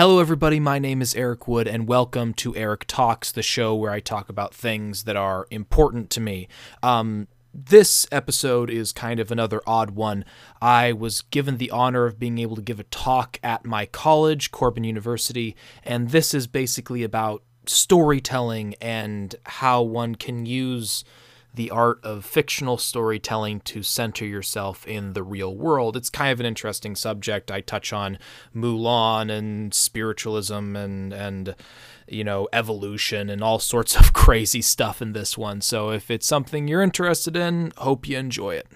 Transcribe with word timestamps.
Hello, 0.00 0.18
everybody. 0.18 0.58
My 0.58 0.78
name 0.78 1.02
is 1.02 1.14
Eric 1.14 1.46
Wood, 1.46 1.68
and 1.68 1.86
welcome 1.86 2.32
to 2.32 2.56
Eric 2.56 2.86
Talks, 2.86 3.30
the 3.30 3.42
show 3.42 3.74
where 3.74 3.90
I 3.90 4.00
talk 4.00 4.30
about 4.30 4.54
things 4.54 5.04
that 5.04 5.14
are 5.14 5.46
important 5.50 6.08
to 6.08 6.22
me. 6.22 6.48
Um, 6.82 7.28
this 7.52 8.06
episode 8.10 8.70
is 8.70 8.92
kind 8.92 9.20
of 9.20 9.30
another 9.30 9.60
odd 9.66 9.90
one. 9.90 10.24
I 10.62 10.94
was 10.94 11.20
given 11.20 11.58
the 11.58 11.70
honor 11.70 12.06
of 12.06 12.18
being 12.18 12.38
able 12.38 12.56
to 12.56 12.62
give 12.62 12.80
a 12.80 12.84
talk 12.84 13.38
at 13.42 13.66
my 13.66 13.84
college, 13.84 14.50
Corban 14.50 14.84
University, 14.84 15.54
and 15.84 16.08
this 16.08 16.32
is 16.32 16.46
basically 16.46 17.02
about 17.02 17.42
storytelling 17.66 18.76
and 18.80 19.34
how 19.44 19.82
one 19.82 20.14
can 20.14 20.46
use 20.46 21.04
the 21.54 21.70
art 21.70 21.98
of 22.04 22.24
fictional 22.24 22.78
storytelling 22.78 23.60
to 23.60 23.82
center 23.82 24.24
yourself 24.24 24.86
in 24.86 25.14
the 25.14 25.22
real 25.22 25.54
world. 25.54 25.96
It's 25.96 26.10
kind 26.10 26.32
of 26.32 26.40
an 26.40 26.46
interesting 26.46 26.94
subject. 26.94 27.50
I 27.50 27.60
touch 27.60 27.92
on 27.92 28.18
Mulan 28.54 29.30
and 29.30 29.74
spiritualism 29.74 30.76
and 30.76 31.12
and 31.12 31.54
you 32.06 32.24
know 32.24 32.48
evolution 32.52 33.30
and 33.30 33.42
all 33.42 33.58
sorts 33.58 33.96
of 33.96 34.12
crazy 34.12 34.62
stuff 34.62 35.02
in 35.02 35.12
this 35.12 35.36
one. 35.36 35.60
So 35.60 35.90
if 35.90 36.10
it's 36.10 36.26
something 36.26 36.68
you're 36.68 36.82
interested 36.82 37.36
in, 37.36 37.72
hope 37.76 38.08
you 38.08 38.18
enjoy 38.18 38.54
it. 38.54 38.66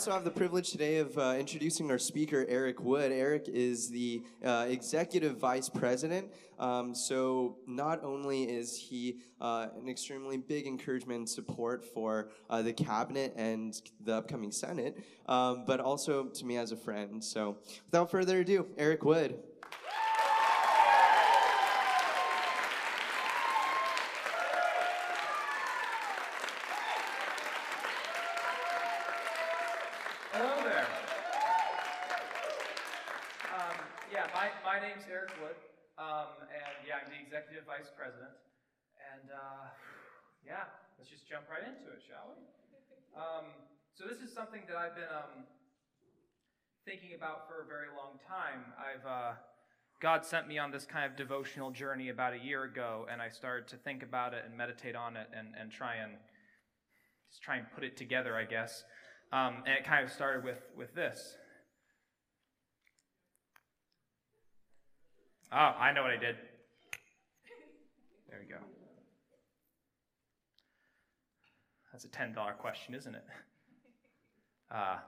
Also 0.00 0.12
have 0.12 0.24
the 0.24 0.30
privilege 0.30 0.70
today 0.70 0.96
of 0.96 1.18
uh, 1.18 1.36
introducing 1.38 1.90
our 1.90 1.98
speaker, 1.98 2.46
Eric 2.48 2.80
Wood. 2.80 3.12
Eric 3.12 3.48
is 3.48 3.90
the 3.90 4.22
uh, 4.42 4.64
executive 4.66 5.36
vice 5.36 5.68
president. 5.68 6.32
Um, 6.58 6.94
so, 6.94 7.58
not 7.66 8.02
only 8.02 8.44
is 8.44 8.74
he 8.74 9.18
uh, 9.42 9.66
an 9.78 9.90
extremely 9.90 10.38
big 10.38 10.66
encouragement 10.66 11.18
and 11.18 11.28
support 11.28 11.84
for 11.84 12.30
uh, 12.48 12.62
the 12.62 12.72
cabinet 12.72 13.34
and 13.36 13.78
the 14.02 14.14
upcoming 14.14 14.52
Senate, 14.52 15.04
um, 15.26 15.64
but 15.66 15.80
also 15.80 16.24
to 16.28 16.46
me 16.46 16.56
as 16.56 16.72
a 16.72 16.78
friend. 16.78 17.22
So, 17.22 17.58
without 17.84 18.10
further 18.10 18.40
ado, 18.40 18.68
Eric 18.78 19.04
Wood. 19.04 19.38
Hello 30.42 30.62
there. 30.64 30.86
Um, 33.52 33.76
yeah, 34.10 34.26
my, 34.40 34.48
my 34.64 34.80
name's 34.80 35.04
Eric 35.04 35.36
Wood, 35.36 35.58
um, 36.00 36.32
and 36.48 36.76
yeah, 36.88 37.04
I'm 37.04 37.12
the 37.12 37.20
executive 37.20 37.68
vice 37.68 37.92
president. 37.92 38.32
And 38.96 39.28
uh, 39.28 39.68
yeah, 40.40 40.64
let's 40.96 41.12
just 41.12 41.28
jump 41.28 41.44
right 41.52 41.60
into 41.60 41.92
it, 41.92 42.00
shall 42.00 42.32
we? 42.32 42.40
Um, 43.12 43.52
so 43.92 44.08
this 44.08 44.24
is 44.24 44.32
something 44.32 44.64
that 44.64 44.80
I've 44.80 44.96
been 44.96 45.12
um, 45.12 45.44
thinking 46.88 47.12
about 47.12 47.52
for 47.52 47.60
a 47.60 47.66
very 47.68 47.92
long 47.92 48.16
time. 48.24 48.64
I've 48.80 49.04
uh, 49.04 49.36
God 50.00 50.24
sent 50.24 50.48
me 50.48 50.56
on 50.56 50.72
this 50.72 50.88
kind 50.88 51.04
of 51.04 51.20
devotional 51.20 51.68
journey 51.68 52.08
about 52.08 52.32
a 52.32 52.40
year 52.40 52.64
ago, 52.64 53.04
and 53.12 53.20
I 53.20 53.28
started 53.28 53.68
to 53.68 53.76
think 53.76 54.00
about 54.02 54.32
it 54.32 54.48
and 54.48 54.56
meditate 54.56 54.96
on 54.96 55.20
it 55.20 55.28
and, 55.36 55.52
and 55.52 55.68
try 55.68 56.00
and 56.00 56.16
just 57.28 57.42
try 57.42 57.60
and 57.60 57.66
put 57.74 57.84
it 57.84 57.98
together, 57.98 58.40
I 58.40 58.48
guess. 58.48 58.84
Um, 59.36 59.68
and 59.68 59.76
it 59.76 59.84
kind 59.84 60.00
of 60.02 60.10
started 60.10 60.44
with, 60.44 60.64
with 60.72 60.94
this. 60.94 61.36
Oh, 65.52 65.74
I 65.80 65.92
know 65.92 66.02
what 66.02 66.12
I 66.12 66.16
did. 66.16 66.36
There 68.28 68.38
we 68.40 68.46
go. 68.48 68.60
That's 71.90 72.04
a 72.04 72.08
$10 72.08 72.56
question, 72.58 72.94
isn't 72.94 73.14
it? 73.14 73.24
Uh, 74.70 74.98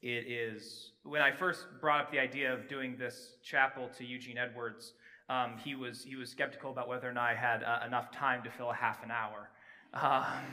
it 0.00 0.26
is, 0.26 0.92
when 1.02 1.20
I 1.20 1.30
first 1.30 1.66
brought 1.82 2.00
up 2.00 2.10
the 2.10 2.18
idea 2.18 2.50
of 2.50 2.66
doing 2.66 2.96
this 2.96 3.34
chapel 3.42 3.90
to 3.98 4.06
Eugene 4.06 4.38
Edwards, 4.38 4.94
um, 5.28 5.58
he, 5.62 5.74
was, 5.74 6.02
he 6.02 6.16
was 6.16 6.30
skeptical 6.30 6.70
about 6.70 6.88
whether 6.88 7.06
or 7.06 7.12
not 7.12 7.28
I 7.28 7.34
had 7.34 7.62
uh, 7.62 7.80
enough 7.86 8.10
time 8.10 8.42
to 8.44 8.50
fill 8.50 8.70
a 8.70 8.74
half 8.74 9.04
an 9.04 9.10
hour. 9.10 9.50
Um, 9.92 10.44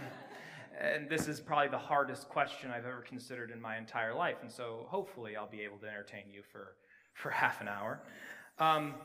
and 0.78 1.10
this 1.10 1.30
is 1.30 1.40
probably 1.40 1.70
the 1.70 1.78
hardest 1.78 2.28
question 2.28 2.70
I've 2.70 2.86
ever 2.86 3.02
considered 3.08 3.50
in 3.50 3.62
my 3.62 3.78
entire 3.78 4.14
life. 4.14 4.38
And 4.42 4.52
so 4.52 4.88
hopefully 4.90 5.38
I'll 5.38 5.50
be 5.50 5.62
able 5.62 5.78
to 5.78 5.88
entertain 5.88 6.24
you 6.30 6.42
for, 6.52 6.76
for 7.14 7.30
half 7.30 7.62
an 7.62 7.70
hour. 7.70 8.02
Um, 8.60 8.96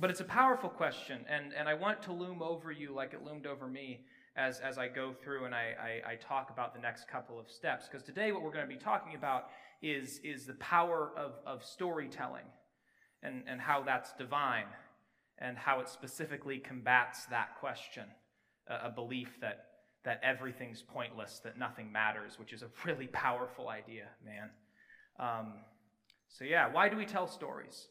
but 0.00 0.10
it's 0.10 0.20
a 0.20 0.24
powerful 0.24 0.68
question, 0.68 1.24
and, 1.28 1.52
and 1.52 1.68
I 1.68 1.74
want 1.74 2.02
to 2.02 2.12
loom 2.12 2.42
over 2.42 2.70
you 2.70 2.94
like 2.94 3.14
it 3.14 3.24
loomed 3.24 3.46
over 3.46 3.66
me 3.66 4.00
as, 4.36 4.60
as 4.60 4.78
I 4.78 4.86
go 4.86 5.12
through 5.12 5.46
and 5.46 5.54
I, 5.54 6.02
I, 6.06 6.12
I 6.12 6.14
talk 6.16 6.50
about 6.50 6.72
the 6.72 6.80
next 6.80 7.08
couple 7.08 7.40
of 7.40 7.50
steps. 7.50 7.88
Because 7.88 8.04
today, 8.04 8.30
what 8.30 8.42
we're 8.42 8.52
going 8.52 8.68
to 8.68 8.72
be 8.72 8.80
talking 8.80 9.16
about 9.16 9.48
is, 9.82 10.20
is 10.22 10.46
the 10.46 10.54
power 10.54 11.10
of, 11.16 11.32
of 11.44 11.64
storytelling 11.64 12.44
and, 13.22 13.42
and 13.48 13.60
how 13.60 13.82
that's 13.82 14.12
divine 14.12 14.66
and 15.38 15.56
how 15.56 15.80
it 15.80 15.88
specifically 15.88 16.58
combats 16.58 17.24
that 17.26 17.58
question 17.58 18.04
a, 18.68 18.86
a 18.86 18.90
belief 18.90 19.40
that 19.40 19.64
that 20.04 20.20
everything's 20.22 20.80
pointless, 20.80 21.40
that 21.44 21.58
nothing 21.58 21.90
matters, 21.90 22.38
which 22.38 22.52
is 22.52 22.62
a 22.62 22.68
really 22.86 23.08
powerful 23.08 23.68
idea, 23.68 24.04
man. 24.24 24.50
Um, 25.18 25.52
so, 26.28 26.44
yeah, 26.44 26.72
why 26.72 26.88
do 26.88 26.96
we 26.96 27.04
tell 27.04 27.26
stories? 27.26 27.88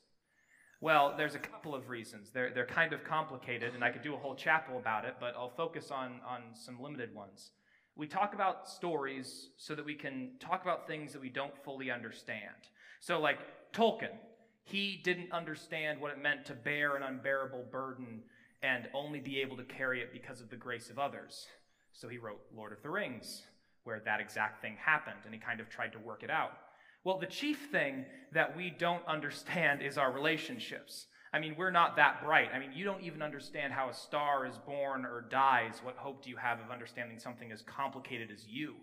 Well, 0.80 1.16
there's 1.18 1.36
a 1.36 1.40
couple 1.40 1.74
of 1.74 1.90
reasons. 1.90 2.30
They're, 2.32 2.52
they're 2.54 2.66
kind 2.66 2.94
of 2.94 3.04
complicated, 3.04 3.74
and 3.74 3.84
I 3.84 3.90
could 3.90 4.04
do 4.04 4.14
a 4.14 4.18
whole 4.18 4.36
chapel 4.36 4.78
about 4.78 5.06
it, 5.06 5.16
but 5.20 5.34
I'll 5.36 5.50
focus 5.50 5.90
on, 5.90 6.20
on 6.28 6.42
some 6.54 6.82
limited 6.82 7.16
ones. 7.16 7.52
We 7.96 8.06
talk 8.06 8.36
about 8.36 8.70
stories 8.70 9.50
so 9.58 9.74
that 9.74 9.84
we 9.84 9.96
can 9.96 10.32
talk 10.40 10.62
about 10.62 10.86
things 10.86 11.14
that 11.14 11.22
we 11.22 11.30
don't 11.30 11.58
fully 11.64 11.90
understand. 11.90 12.70
So, 13.00 13.20
like 13.20 13.40
Tolkien, 13.74 14.16
he 14.64 15.02
didn't 15.04 15.32
understand 15.32 16.00
what 16.00 16.12
it 16.12 16.22
meant 16.22 16.46
to 16.46 16.54
bear 16.54 16.96
an 16.96 17.04
unbearable 17.04 17.66
burden 17.72 18.22
and 18.62 18.88
only 18.94 19.20
be 19.20 19.42
able 19.42 19.58
to 19.58 19.64
carry 19.64 20.02
it 20.02 20.12
because 20.12 20.42
of 20.42 20.50
the 20.50 20.56
grace 20.56 20.90
of 20.90 21.00
others. 21.00 21.48
So 21.94 22.08
he 22.08 22.18
wrote 22.18 22.42
Lord 22.56 22.74
of 22.74 22.82
the 22.84 22.90
Rings, 22.90 23.44
where 23.84 24.02
that 24.06 24.20
exact 24.20 24.62
thing 24.62 24.76
happened, 24.80 25.20
and 25.26 25.34
he 25.34 25.40
kind 25.40 25.60
of 25.60 25.70
tried 25.70 25.94
to 25.94 26.00
work 26.00 26.22
it 26.22 26.30
out. 26.30 26.52
Well, 27.08 27.20
the 27.20 27.26
chief 27.26 27.70
thing 27.72 28.04
that 28.34 28.58
we 28.58 28.70
don't 28.70 29.08
understand 29.08 29.82
is 29.82 29.98
our 29.98 30.12
relationships. 30.12 31.08
I 31.32 31.40
mean, 31.40 31.56
we're 31.58 31.72
not 31.72 31.96
that 31.96 32.22
bright. 32.22 32.50
I 32.54 32.60
mean, 32.60 32.72
you 32.76 32.84
don't 32.84 33.02
even 33.02 33.22
understand 33.22 33.72
how 33.72 33.88
a 33.88 33.94
star 33.94 34.46
is 34.46 34.58
born 34.58 35.06
or 35.06 35.26
dies. 35.32 35.80
What 35.82 35.96
hope 35.96 36.22
do 36.22 36.30
you 36.30 36.36
have 36.36 36.60
of 36.60 36.70
understanding 36.70 37.18
something 37.18 37.50
as 37.50 37.62
complicated 37.62 38.30
as 38.30 38.46
you? 38.46 38.76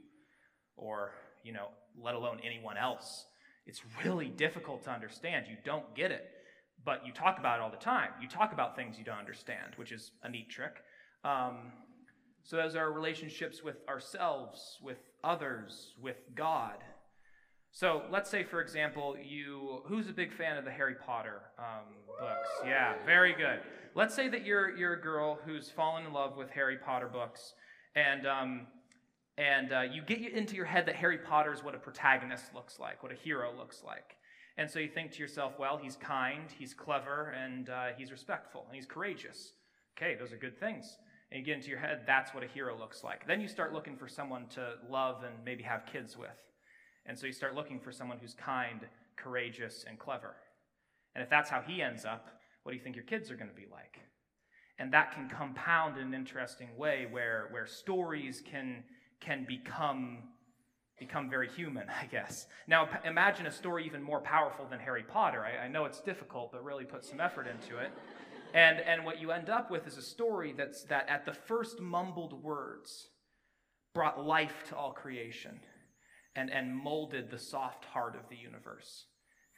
Or, 0.74 1.10
you 1.42 1.52
know, 1.52 1.66
let 2.02 2.14
alone 2.14 2.40
anyone 2.42 2.78
else? 2.78 3.26
It's 3.66 3.82
really 4.02 4.28
difficult 4.28 4.84
to 4.84 4.90
understand. 4.90 5.44
You 5.50 5.58
don't 5.62 5.94
get 5.94 6.10
it. 6.10 6.24
But 6.82 7.06
you 7.06 7.12
talk 7.12 7.38
about 7.38 7.58
it 7.58 7.62
all 7.62 7.70
the 7.70 7.76
time. 7.76 8.08
You 8.22 8.28
talk 8.28 8.54
about 8.54 8.74
things 8.74 8.96
you 8.96 9.04
don't 9.04 9.18
understand, 9.18 9.74
which 9.76 9.92
is 9.92 10.12
a 10.22 10.30
neat 10.30 10.48
trick. 10.48 10.76
Um, 11.24 11.72
so, 12.42 12.58
as 12.58 12.74
our 12.74 12.90
relationships 12.90 13.62
with 13.62 13.86
ourselves, 13.86 14.78
with 14.82 14.96
others, 15.22 15.92
with 16.00 16.16
God. 16.34 16.76
So, 17.74 18.02
let's 18.08 18.30
say, 18.30 18.44
for 18.44 18.60
example, 18.60 19.16
you 19.20 19.82
who's 19.86 20.08
a 20.08 20.12
big 20.12 20.32
fan 20.32 20.56
of 20.56 20.64
the 20.64 20.70
Harry 20.70 20.94
Potter 20.94 21.42
um, 21.58 21.96
books? 22.20 22.48
Yeah, 22.64 22.94
very 23.04 23.34
good. 23.34 23.62
Let's 23.96 24.14
say 24.14 24.28
that 24.28 24.44
you're 24.44 24.76
you're 24.76 24.92
a 24.92 25.02
girl 25.02 25.40
who's 25.44 25.70
fallen 25.70 26.06
in 26.06 26.12
love 26.12 26.36
with 26.36 26.50
Harry 26.50 26.78
Potter 26.78 27.08
books, 27.08 27.54
and 27.96 28.28
um, 28.28 28.68
and 29.38 29.72
uh, 29.72 29.80
you 29.80 30.02
get 30.02 30.20
into 30.20 30.54
your 30.54 30.66
head 30.66 30.86
that 30.86 30.94
Harry 30.94 31.18
Potter 31.18 31.52
is 31.52 31.64
what 31.64 31.74
a 31.74 31.78
protagonist 31.78 32.54
looks 32.54 32.78
like, 32.78 33.02
what 33.02 33.10
a 33.10 33.16
hero 33.16 33.52
looks 33.58 33.82
like. 33.84 34.18
And 34.56 34.70
so 34.70 34.78
you 34.78 34.88
think 34.88 35.10
to 35.10 35.18
yourself, 35.18 35.54
well, 35.58 35.76
he's 35.76 35.96
kind, 35.96 36.44
he's 36.56 36.74
clever, 36.74 37.34
and 37.36 37.70
uh, 37.70 37.86
he's 37.98 38.12
respectful, 38.12 38.66
and 38.68 38.76
he's 38.76 38.86
courageous. 38.86 39.54
Okay, 39.98 40.14
those 40.14 40.32
are 40.32 40.36
good 40.36 40.60
things 40.60 40.96
and 41.32 41.40
you 41.40 41.44
get 41.44 41.56
into 41.56 41.70
your 41.70 41.78
head, 41.78 42.02
that's 42.06 42.32
what 42.32 42.44
a 42.44 42.46
hero 42.46 42.78
looks 42.78 43.02
like. 43.02 43.26
Then 43.26 43.40
you 43.40 43.48
start 43.48 43.72
looking 43.72 43.96
for 43.96 44.06
someone 44.06 44.46
to 44.50 44.74
love 44.88 45.24
and 45.24 45.34
maybe 45.44 45.64
have 45.64 45.84
kids 45.86 46.16
with. 46.16 46.28
And 47.06 47.18
so 47.18 47.26
you 47.26 47.32
start 47.32 47.54
looking 47.54 47.78
for 47.78 47.92
someone 47.92 48.18
who's 48.18 48.34
kind, 48.34 48.80
courageous, 49.16 49.84
and 49.88 49.98
clever. 49.98 50.36
And 51.14 51.22
if 51.22 51.30
that's 51.30 51.50
how 51.50 51.60
he 51.60 51.82
ends 51.82 52.04
up, 52.04 52.28
what 52.62 52.72
do 52.72 52.78
you 52.78 52.82
think 52.82 52.96
your 52.96 53.04
kids 53.04 53.30
are 53.30 53.36
going 53.36 53.50
to 53.50 53.54
be 53.54 53.66
like? 53.70 54.00
And 54.78 54.92
that 54.92 55.12
can 55.12 55.28
compound 55.28 55.98
in 55.98 56.08
an 56.08 56.14
interesting 56.14 56.76
way 56.76 57.06
where, 57.10 57.48
where 57.50 57.66
stories 57.66 58.42
can, 58.44 58.82
can 59.20 59.44
become, 59.46 60.18
become 60.98 61.30
very 61.30 61.48
human, 61.48 61.88
I 62.02 62.06
guess. 62.06 62.46
Now, 62.66 62.88
imagine 63.04 63.46
a 63.46 63.52
story 63.52 63.84
even 63.86 64.02
more 64.02 64.20
powerful 64.20 64.66
than 64.66 64.80
Harry 64.80 65.04
Potter. 65.04 65.44
I, 65.44 65.66
I 65.66 65.68
know 65.68 65.84
it's 65.84 66.00
difficult, 66.00 66.52
but 66.52 66.64
really 66.64 66.84
put 66.84 67.04
some 67.04 67.20
effort 67.20 67.46
into 67.46 67.78
it. 67.78 67.90
And, 68.54 68.80
and 68.80 69.04
what 69.04 69.20
you 69.20 69.30
end 69.30 69.50
up 69.50 69.70
with 69.70 69.86
is 69.86 69.96
a 69.96 70.02
story 70.02 70.54
that's, 70.56 70.84
that 70.84 71.08
at 71.08 71.26
the 71.26 71.34
first 71.34 71.80
mumbled 71.80 72.42
words 72.42 73.08
brought 73.94 74.24
life 74.24 74.64
to 74.68 74.76
all 74.76 74.92
creation 74.92 75.60
and, 76.36 76.50
and 76.50 76.74
molded 76.74 77.30
the 77.30 77.38
soft 77.38 77.84
heart 77.84 78.14
of 78.16 78.28
the 78.28 78.36
universe. 78.36 79.06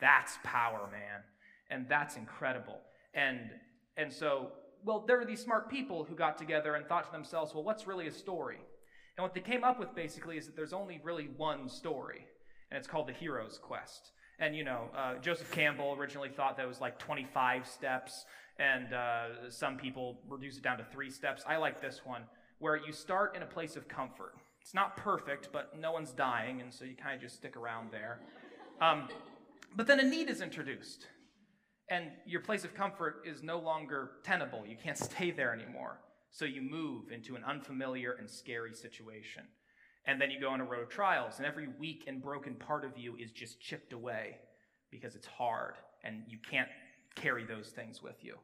That's 0.00 0.38
power, 0.44 0.88
man. 0.92 1.22
And 1.70 1.88
that's 1.88 2.16
incredible. 2.16 2.80
And, 3.14 3.50
And 3.96 4.12
so, 4.12 4.52
well, 4.84 5.04
there 5.06 5.16
were 5.18 5.24
these 5.24 5.42
smart 5.42 5.70
people 5.70 6.04
who 6.04 6.14
got 6.14 6.38
together 6.38 6.74
and 6.74 6.86
thought 6.86 7.06
to 7.06 7.12
themselves, 7.12 7.54
well, 7.54 7.64
what's 7.64 7.86
really 7.86 8.06
a 8.06 8.12
story? 8.12 8.58
And 9.16 9.22
what 9.22 9.34
they 9.34 9.40
came 9.40 9.64
up 9.64 9.78
with 9.78 9.94
basically 9.94 10.36
is 10.36 10.46
that 10.46 10.54
there's 10.54 10.74
only 10.74 11.00
really 11.02 11.28
one 11.36 11.68
story, 11.68 12.26
and 12.70 12.76
it's 12.76 12.86
called 12.86 13.08
the 13.08 13.12
hero's 13.12 13.58
quest. 13.58 14.12
And, 14.38 14.54
you 14.54 14.64
know, 14.64 14.90
uh, 14.94 15.14
Joseph 15.16 15.50
Campbell 15.50 15.96
originally 15.98 16.28
thought 16.28 16.58
that 16.58 16.68
was 16.68 16.80
like 16.80 16.98
25 16.98 17.66
steps, 17.66 18.26
and 18.58 18.92
uh, 18.92 19.50
some 19.50 19.78
people 19.78 20.20
reduce 20.28 20.58
it 20.58 20.62
down 20.62 20.76
to 20.76 20.84
three 20.84 21.10
steps. 21.10 21.42
I 21.48 21.56
like 21.56 21.80
this 21.80 22.02
one, 22.04 22.22
where 22.58 22.76
you 22.76 22.92
start 22.92 23.34
in 23.34 23.42
a 23.42 23.46
place 23.46 23.76
of 23.76 23.88
comfort. 23.88 24.34
It's 24.66 24.74
not 24.74 24.96
perfect, 24.96 25.50
but 25.52 25.78
no 25.78 25.92
one's 25.92 26.10
dying, 26.10 26.60
and 26.60 26.74
so 26.74 26.84
you 26.84 26.96
kind 26.96 27.14
of 27.14 27.20
just 27.20 27.36
stick 27.36 27.56
around 27.56 27.92
there. 27.92 28.18
Um, 28.80 29.06
but 29.76 29.86
then 29.86 30.00
a 30.00 30.02
need 30.02 30.28
is 30.28 30.40
introduced, 30.40 31.06
and 31.88 32.06
your 32.26 32.40
place 32.40 32.64
of 32.64 32.74
comfort 32.74 33.22
is 33.24 33.44
no 33.44 33.60
longer 33.60 34.10
tenable. 34.24 34.64
You 34.66 34.76
can't 34.76 34.98
stay 35.12 35.30
there 35.30 35.54
anymore. 35.54 36.00
So 36.32 36.46
you 36.46 36.62
move 36.62 37.12
into 37.12 37.36
an 37.36 37.44
unfamiliar 37.44 38.16
and 38.18 38.28
scary 38.28 38.74
situation. 38.74 39.44
And 40.04 40.20
then 40.20 40.32
you 40.32 40.40
go 40.40 40.48
on 40.48 40.60
a 40.60 40.64
road 40.64 40.82
of 40.82 40.88
trials, 40.88 41.34
and 41.36 41.46
every 41.46 41.68
weak 41.78 42.02
and 42.08 42.20
broken 42.20 42.56
part 42.56 42.84
of 42.84 42.98
you 42.98 43.14
is 43.14 43.30
just 43.30 43.60
chipped 43.60 43.92
away 43.92 44.38
because 44.90 45.14
it's 45.14 45.28
hard 45.28 45.74
and 46.02 46.24
you 46.26 46.38
can't 46.50 46.68
carry 47.14 47.44
those 47.44 47.68
things 47.68 48.02
with 48.02 48.16
you. 48.24 48.34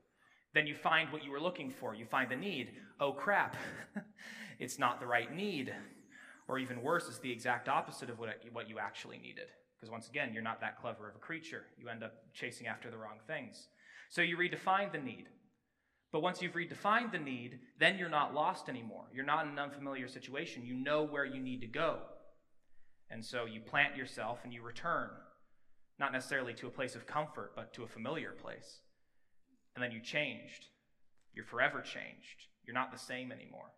Then 0.55 0.69
you 0.69 0.77
find 0.77 1.11
what 1.11 1.25
you 1.25 1.33
were 1.33 1.41
looking 1.41 1.73
for. 1.81 1.97
You 1.97 2.07
find 2.07 2.31
the 2.31 2.37
need. 2.37 2.75
Oh 3.01 3.13
crap, 3.13 3.57
it's 4.61 4.79
not 4.79 5.01
the 5.01 5.07
right 5.07 5.35
need. 5.35 5.75
Or 6.49 6.59
even 6.59 6.83
worse, 6.83 7.09
it's 7.09 7.19
the 7.19 7.31
exact 7.31 7.69
opposite 7.69 8.11
of 8.11 8.19
what, 8.19 8.31
what 8.53 8.69
you 8.69 8.79
actually 8.79 9.19
needed. 9.19 9.47
Because 9.79 9.91
once 9.91 10.09
again, 10.09 10.33
you're 10.33 10.43
not 10.43 10.61
that 10.61 10.81
clever 10.81 11.09
of 11.09 11.17
a 11.17 11.19
creature. 11.19 11.65
You 11.79 11.89
end 11.89 12.03
up 12.03 12.15
chasing 12.35 12.67
after 12.67 12.91
the 12.91 12.97
wrong 12.97 13.19
things. 13.27 13.69
So 14.11 14.23
you 14.23 14.37
redefine 14.37 14.93
the 14.93 14.99
need. 14.99 15.27
But 16.13 16.23
once 16.23 16.43
you've 16.43 16.53
redefined 16.53 17.11
the 17.11 17.19
need, 17.19 17.59
then 17.81 17.99
you're 17.99 18.09
not 18.09 18.35
lost 18.35 18.69
anymore. 18.69 19.07
You're 19.15 19.25
not 19.25 19.47
in 19.47 19.53
an 19.53 19.59
unfamiliar 19.59 20.09
situation. 20.09 20.67
You 20.67 20.75
know 20.75 21.03
where 21.03 21.25
you 21.25 21.41
need 21.41 21.63
to 21.63 21.67
go. 21.67 21.99
And 23.11 23.25
so 23.25 23.45
you 23.47 23.61
plant 23.61 23.97
yourself 23.97 24.41
and 24.45 24.53
you 24.53 24.63
return, 24.63 25.09
not 25.99 26.13
necessarily 26.13 26.55
to 26.55 26.67
a 26.67 26.71
place 26.71 26.95
of 26.95 27.07
comfort, 27.07 27.53
but 27.57 27.73
to 27.75 27.83
a 27.83 27.89
familiar 27.89 28.33
place. 28.33 28.81
And 29.75 29.83
then 29.83 29.91
you 29.91 30.01
changed. 30.01 30.67
You're 31.35 31.47
forever 31.47 31.81
changed. 31.81 32.47
You're 32.65 32.75
not 32.75 32.93
the 32.93 32.99
same 32.99 33.33
anymore. 33.33 33.73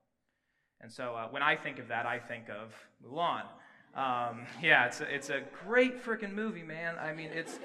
And 0.84 0.92
so 0.92 1.14
uh, 1.14 1.28
when 1.30 1.42
I 1.42 1.56
think 1.56 1.78
of 1.78 1.88
that, 1.88 2.04
I 2.04 2.18
think 2.18 2.50
of 2.50 2.74
Mulan. 3.02 3.44
Um, 3.96 4.46
yeah, 4.62 4.84
it's 4.84 5.00
a, 5.00 5.14
it's 5.14 5.30
a 5.30 5.40
great 5.64 6.04
freaking 6.04 6.34
movie, 6.34 6.62
man. 6.62 6.96
I 7.00 7.14
mean, 7.14 7.30
it's 7.32 7.58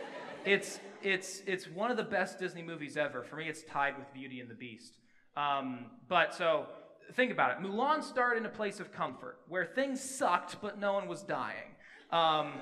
it's 0.46 0.80
it's 1.04 1.42
it's 1.46 1.68
one 1.68 1.92
of 1.92 1.98
the 1.98 2.04
best 2.04 2.40
Disney 2.40 2.64
movies 2.64 2.96
ever. 2.96 3.22
For 3.22 3.36
me, 3.36 3.50
it's 3.50 3.64
tied 3.64 3.98
with 3.98 4.12
Beauty 4.14 4.40
and 4.40 4.50
the 4.50 4.56
Beast. 4.56 5.00
Um, 5.36 5.88
but 6.08 6.34
so 6.34 6.68
think 7.14 7.34
about 7.34 7.52
it. 7.52 7.58
Mulan 7.62 8.02
started 8.02 8.40
in 8.40 8.46
a 8.46 8.50
place 8.50 8.80
of 8.80 8.94
comfort 8.94 9.40
where 9.50 9.66
things 9.66 10.00
sucked, 10.00 10.62
but 10.62 10.80
no 10.80 10.94
one 10.94 11.10
was 11.10 11.22
dying. 11.22 11.76
Um, 12.12 12.54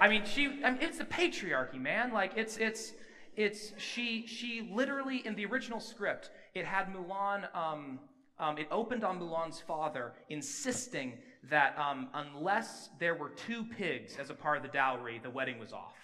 I 0.00 0.08
mean, 0.08 0.24
she. 0.24 0.64
I 0.64 0.72
mean, 0.72 0.82
it's 0.82 0.98
a 0.98 1.04
patriarchy, 1.04 1.80
man. 1.80 2.12
Like 2.12 2.32
it's 2.34 2.56
it's 2.56 2.92
it's 3.36 3.72
she 3.78 4.26
she 4.26 4.68
literally 4.74 5.24
in 5.24 5.36
the 5.36 5.46
original 5.46 5.78
script 5.78 6.30
it 6.56 6.64
had 6.64 6.92
Mulan. 6.92 7.54
Um, 7.54 8.00
um, 8.42 8.58
it 8.58 8.66
opened 8.72 9.04
on 9.04 9.20
Mulan's 9.20 9.60
father 9.60 10.14
insisting 10.28 11.14
that 11.48 11.78
um, 11.78 12.08
unless 12.12 12.90
there 12.98 13.14
were 13.14 13.30
two 13.30 13.64
pigs 13.64 14.16
as 14.18 14.30
a 14.30 14.34
part 14.34 14.56
of 14.56 14.64
the 14.64 14.68
dowry, 14.68 15.20
the 15.22 15.30
wedding 15.30 15.60
was 15.60 15.72
off. 15.72 15.94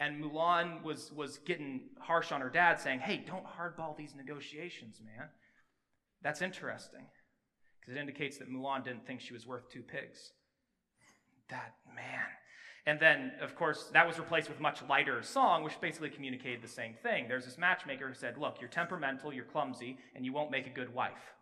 And 0.00 0.22
Mulan 0.22 0.82
was, 0.82 1.12
was 1.12 1.38
getting 1.38 1.90
harsh 2.00 2.32
on 2.32 2.40
her 2.40 2.50
dad, 2.50 2.80
saying, 2.80 3.00
Hey, 3.00 3.24
don't 3.24 3.44
hardball 3.46 3.96
these 3.96 4.16
negotiations, 4.16 5.00
man. 5.04 5.28
That's 6.22 6.42
interesting, 6.42 7.06
because 7.80 7.96
it 7.96 8.00
indicates 8.00 8.38
that 8.38 8.50
Mulan 8.50 8.84
didn't 8.84 9.06
think 9.06 9.20
she 9.20 9.32
was 9.32 9.46
worth 9.46 9.70
two 9.70 9.82
pigs. 9.82 10.32
That, 11.50 11.74
man. 11.94 12.26
And 12.86 12.98
then, 12.98 13.32
of 13.40 13.54
course, 13.54 13.90
that 13.92 14.06
was 14.06 14.18
replaced 14.18 14.48
with 14.48 14.58
much 14.58 14.82
lighter 14.88 15.22
song, 15.22 15.62
which 15.62 15.80
basically 15.80 16.10
communicated 16.10 16.62
the 16.62 16.68
same 16.68 16.94
thing. 16.94 17.26
There's 17.28 17.44
this 17.44 17.56
matchmaker 17.56 18.08
who 18.08 18.14
said, 18.14 18.38
Look, 18.38 18.56
you're 18.60 18.70
temperamental, 18.70 19.32
you're 19.32 19.44
clumsy, 19.44 19.98
and 20.16 20.24
you 20.24 20.32
won't 20.32 20.50
make 20.50 20.66
a 20.66 20.70
good 20.70 20.92
wife. 20.92 21.34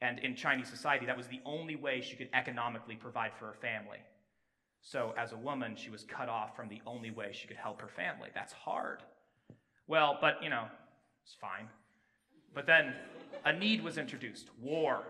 And 0.00 0.18
in 0.18 0.34
Chinese 0.34 0.68
society, 0.68 1.06
that 1.06 1.16
was 1.16 1.28
the 1.28 1.40
only 1.46 1.76
way 1.76 2.00
she 2.00 2.16
could 2.16 2.28
economically 2.34 2.96
provide 2.96 3.30
for 3.38 3.46
her 3.46 3.54
family. 3.54 3.98
So, 4.80 5.14
as 5.16 5.30
a 5.30 5.36
woman, 5.36 5.76
she 5.76 5.90
was 5.90 6.02
cut 6.02 6.28
off 6.28 6.56
from 6.56 6.68
the 6.68 6.82
only 6.88 7.12
way 7.12 7.30
she 7.32 7.46
could 7.46 7.56
help 7.56 7.80
her 7.80 7.88
family. 7.88 8.30
That's 8.34 8.52
hard. 8.52 9.04
Well, 9.86 10.18
but, 10.20 10.42
you 10.42 10.50
know, 10.50 10.64
it's 11.24 11.36
fine. 11.40 11.68
But 12.52 12.66
then 12.66 12.94
a 13.44 13.52
need 13.52 13.82
was 13.82 13.96
introduced 13.96 14.48
war. 14.60 15.04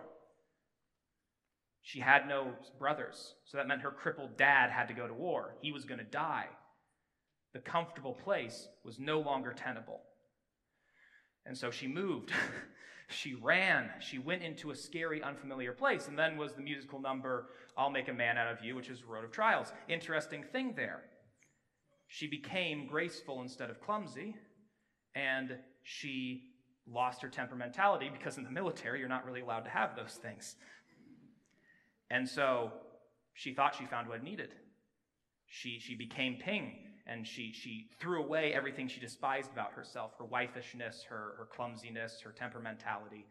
She 1.83 1.99
had 1.99 2.29
no 2.29 2.53
brothers, 2.79 3.35
so 3.45 3.57
that 3.57 3.67
meant 3.67 3.83
her 3.83 3.91
crippled 3.91 4.37
dad 4.37 4.71
had 4.71 4.87
to 4.89 4.95
go 4.95 5.09
to 5.09 5.15
war. 5.15 5.57
He 5.61 5.73
was 5.73 5.85
going 5.85 5.99
to 5.99 6.05
die. 6.05 6.47
The 7.53 7.59
comfortable 7.59 8.15
place 8.15 8.69
was 8.85 8.99
no 8.99 9.21
longer 9.21 9.53
tenable. 9.53 10.01
And 11.45 11.59
so 11.59 11.71
she 11.71 11.89
moved. 11.89 12.33
she 13.09 13.35
ran. 13.35 13.91
She 14.01 14.19
went 14.19 14.43
into 14.43 14.71
a 14.71 14.77
scary, 14.77 15.23
unfamiliar 15.23 15.73
place. 15.73 16.09
And 16.09 16.19
then 16.19 16.37
was 16.37 16.53
the 16.53 16.63
musical 16.63 17.01
number, 17.01 17.49
I'll 17.77 17.91
Make 17.91 18.09
a 18.09 18.13
Man 18.13 18.39
Out 18.39 18.53
of 18.53 18.65
You, 18.65 18.77
which 18.77 18.89
is 18.89 19.05
Road 19.05 19.25
of 19.25 19.33
Trials. 19.33 19.73
Interesting 19.89 20.45
thing 20.45 20.75
there. 20.77 21.03
She 22.07 22.27
became 22.27 22.87
graceful 22.87 23.41
instead 23.41 23.71
of 23.71 23.81
clumsy, 23.81 24.37
and 25.15 25.57
she 25.83 26.43
lost 26.87 27.23
her 27.23 27.29
temperamentality 27.29 28.13
because 28.13 28.37
in 28.37 28.45
the 28.45 28.51
military, 28.51 29.01
you're 29.01 29.09
not 29.09 29.25
really 29.25 29.41
allowed 29.41 29.65
to 29.65 29.71
have 29.71 29.97
those 29.97 30.19
things. 30.23 30.57
And 32.13 32.29
so 32.29 32.71
she 33.33 33.55
thought 33.55 33.75
she 33.75 33.87
found 33.87 34.07
what 34.07 34.19
it 34.19 34.23
needed. 34.23 34.51
She, 35.47 35.79
she 35.81 35.95
became 35.95 36.37
Ping, 36.37 36.75
and 37.07 37.27
she, 37.27 37.53
she 37.53 37.89
threw 37.99 38.23
away 38.23 38.53
everything 38.53 38.87
she 38.87 39.01
despised 39.01 39.51
about 39.51 39.73
herself 39.73 40.13
her 40.19 40.25
wifishness, 40.25 41.05
her, 41.09 41.35
her 41.39 41.49
clumsiness, 41.51 42.21
her 42.21 42.31
temperamentality. 42.39 43.25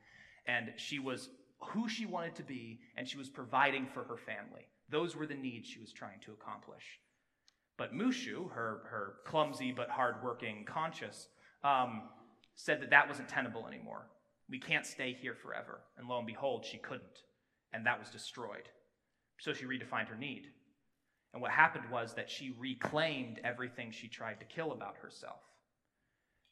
And 0.48 0.74
she 0.78 0.98
was 0.98 1.30
who 1.60 1.88
she 1.88 2.08
wanted 2.08 2.36
to 2.36 2.44
be, 2.44 2.80
and 2.98 3.08
she 3.08 3.20
was 3.20 3.30
providing 3.30 3.86
for 3.86 4.04
her 4.04 4.18
family. 4.18 4.68
Those 4.90 5.16
were 5.16 5.28
the 5.28 5.36
needs 5.36 5.68
she 5.68 5.80
was 5.80 5.94
trying 5.94 6.20
to 6.26 6.32
accomplish. 6.32 6.84
But 7.78 7.94
Mushu, 7.94 8.52
her, 8.52 8.82
her 8.90 9.14
clumsy 9.26 9.72
but 9.72 9.90
hardworking 9.90 10.66
conscious, 10.66 11.28
um, 11.64 12.10
said 12.56 12.82
that 12.82 12.90
that 12.90 13.08
wasn't 13.08 13.30
tenable 13.30 13.68
anymore. 13.68 14.08
We 14.50 14.60
can't 14.60 14.88
stay 14.88 15.16
here 15.20 15.36
forever. 15.36 15.82
And 15.98 16.08
lo 16.08 16.18
and 16.18 16.28
behold, 16.28 16.66
she 16.66 16.78
couldn't. 16.78 17.20
And 17.74 17.86
that 17.86 18.00
was 18.00 18.10
destroyed. 18.10 18.68
So 19.42 19.54
she 19.54 19.66
redefined 19.66 20.08
her 20.08 20.16
need. 20.16 20.46
And 21.34 21.42
what 21.42 21.50
happened 21.50 21.86
was 21.92 22.14
that 22.14 22.30
she 22.30 22.56
reclaimed 22.60 23.40
everything 23.44 23.90
she 23.92 24.08
tried 24.08 24.40
to 24.40 24.46
kill 24.46 24.72
about 24.72 24.98
herself. 25.02 25.40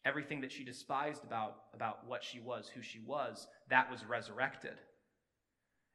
Everything 0.06 0.42
that 0.42 0.52
she 0.52 0.64
despised 0.64 1.24
about, 1.24 1.58
about 1.76 2.08
what 2.08 2.24
she 2.24 2.40
was, 2.40 2.68
who 2.68 2.82
she 2.82 3.00
was, 3.06 3.48
that 3.70 3.92
was 3.92 4.06
resurrected. 4.06 4.74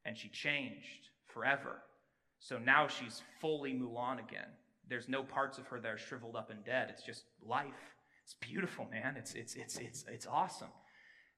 And 0.05 0.17
she 0.17 0.29
changed 0.29 1.09
forever. 1.27 1.83
So 2.39 2.59
now 2.59 2.87
she's 2.87 3.23
fully 3.41 3.73
Mulan 3.73 4.21
again. 4.21 4.51
There's 4.89 5.09
no 5.09 5.25
parts 5.25 5.59
of 5.59 5.67
her 5.69 5.81
that 5.81 5.89
are 5.91 5.99
shriveled 5.99 6.37
up 6.37 6.51
and 6.51 6.65
dead. 6.65 6.91
It's 6.91 7.03
just 7.03 7.25
life. 7.45 7.97
It's 8.23 8.35
beautiful, 8.35 8.87
man. 8.89 9.17
It's, 9.19 9.35
it's, 9.35 9.57
it's, 9.57 9.79
it's, 9.79 10.05
it's 10.07 10.27
awesome. 10.29 10.71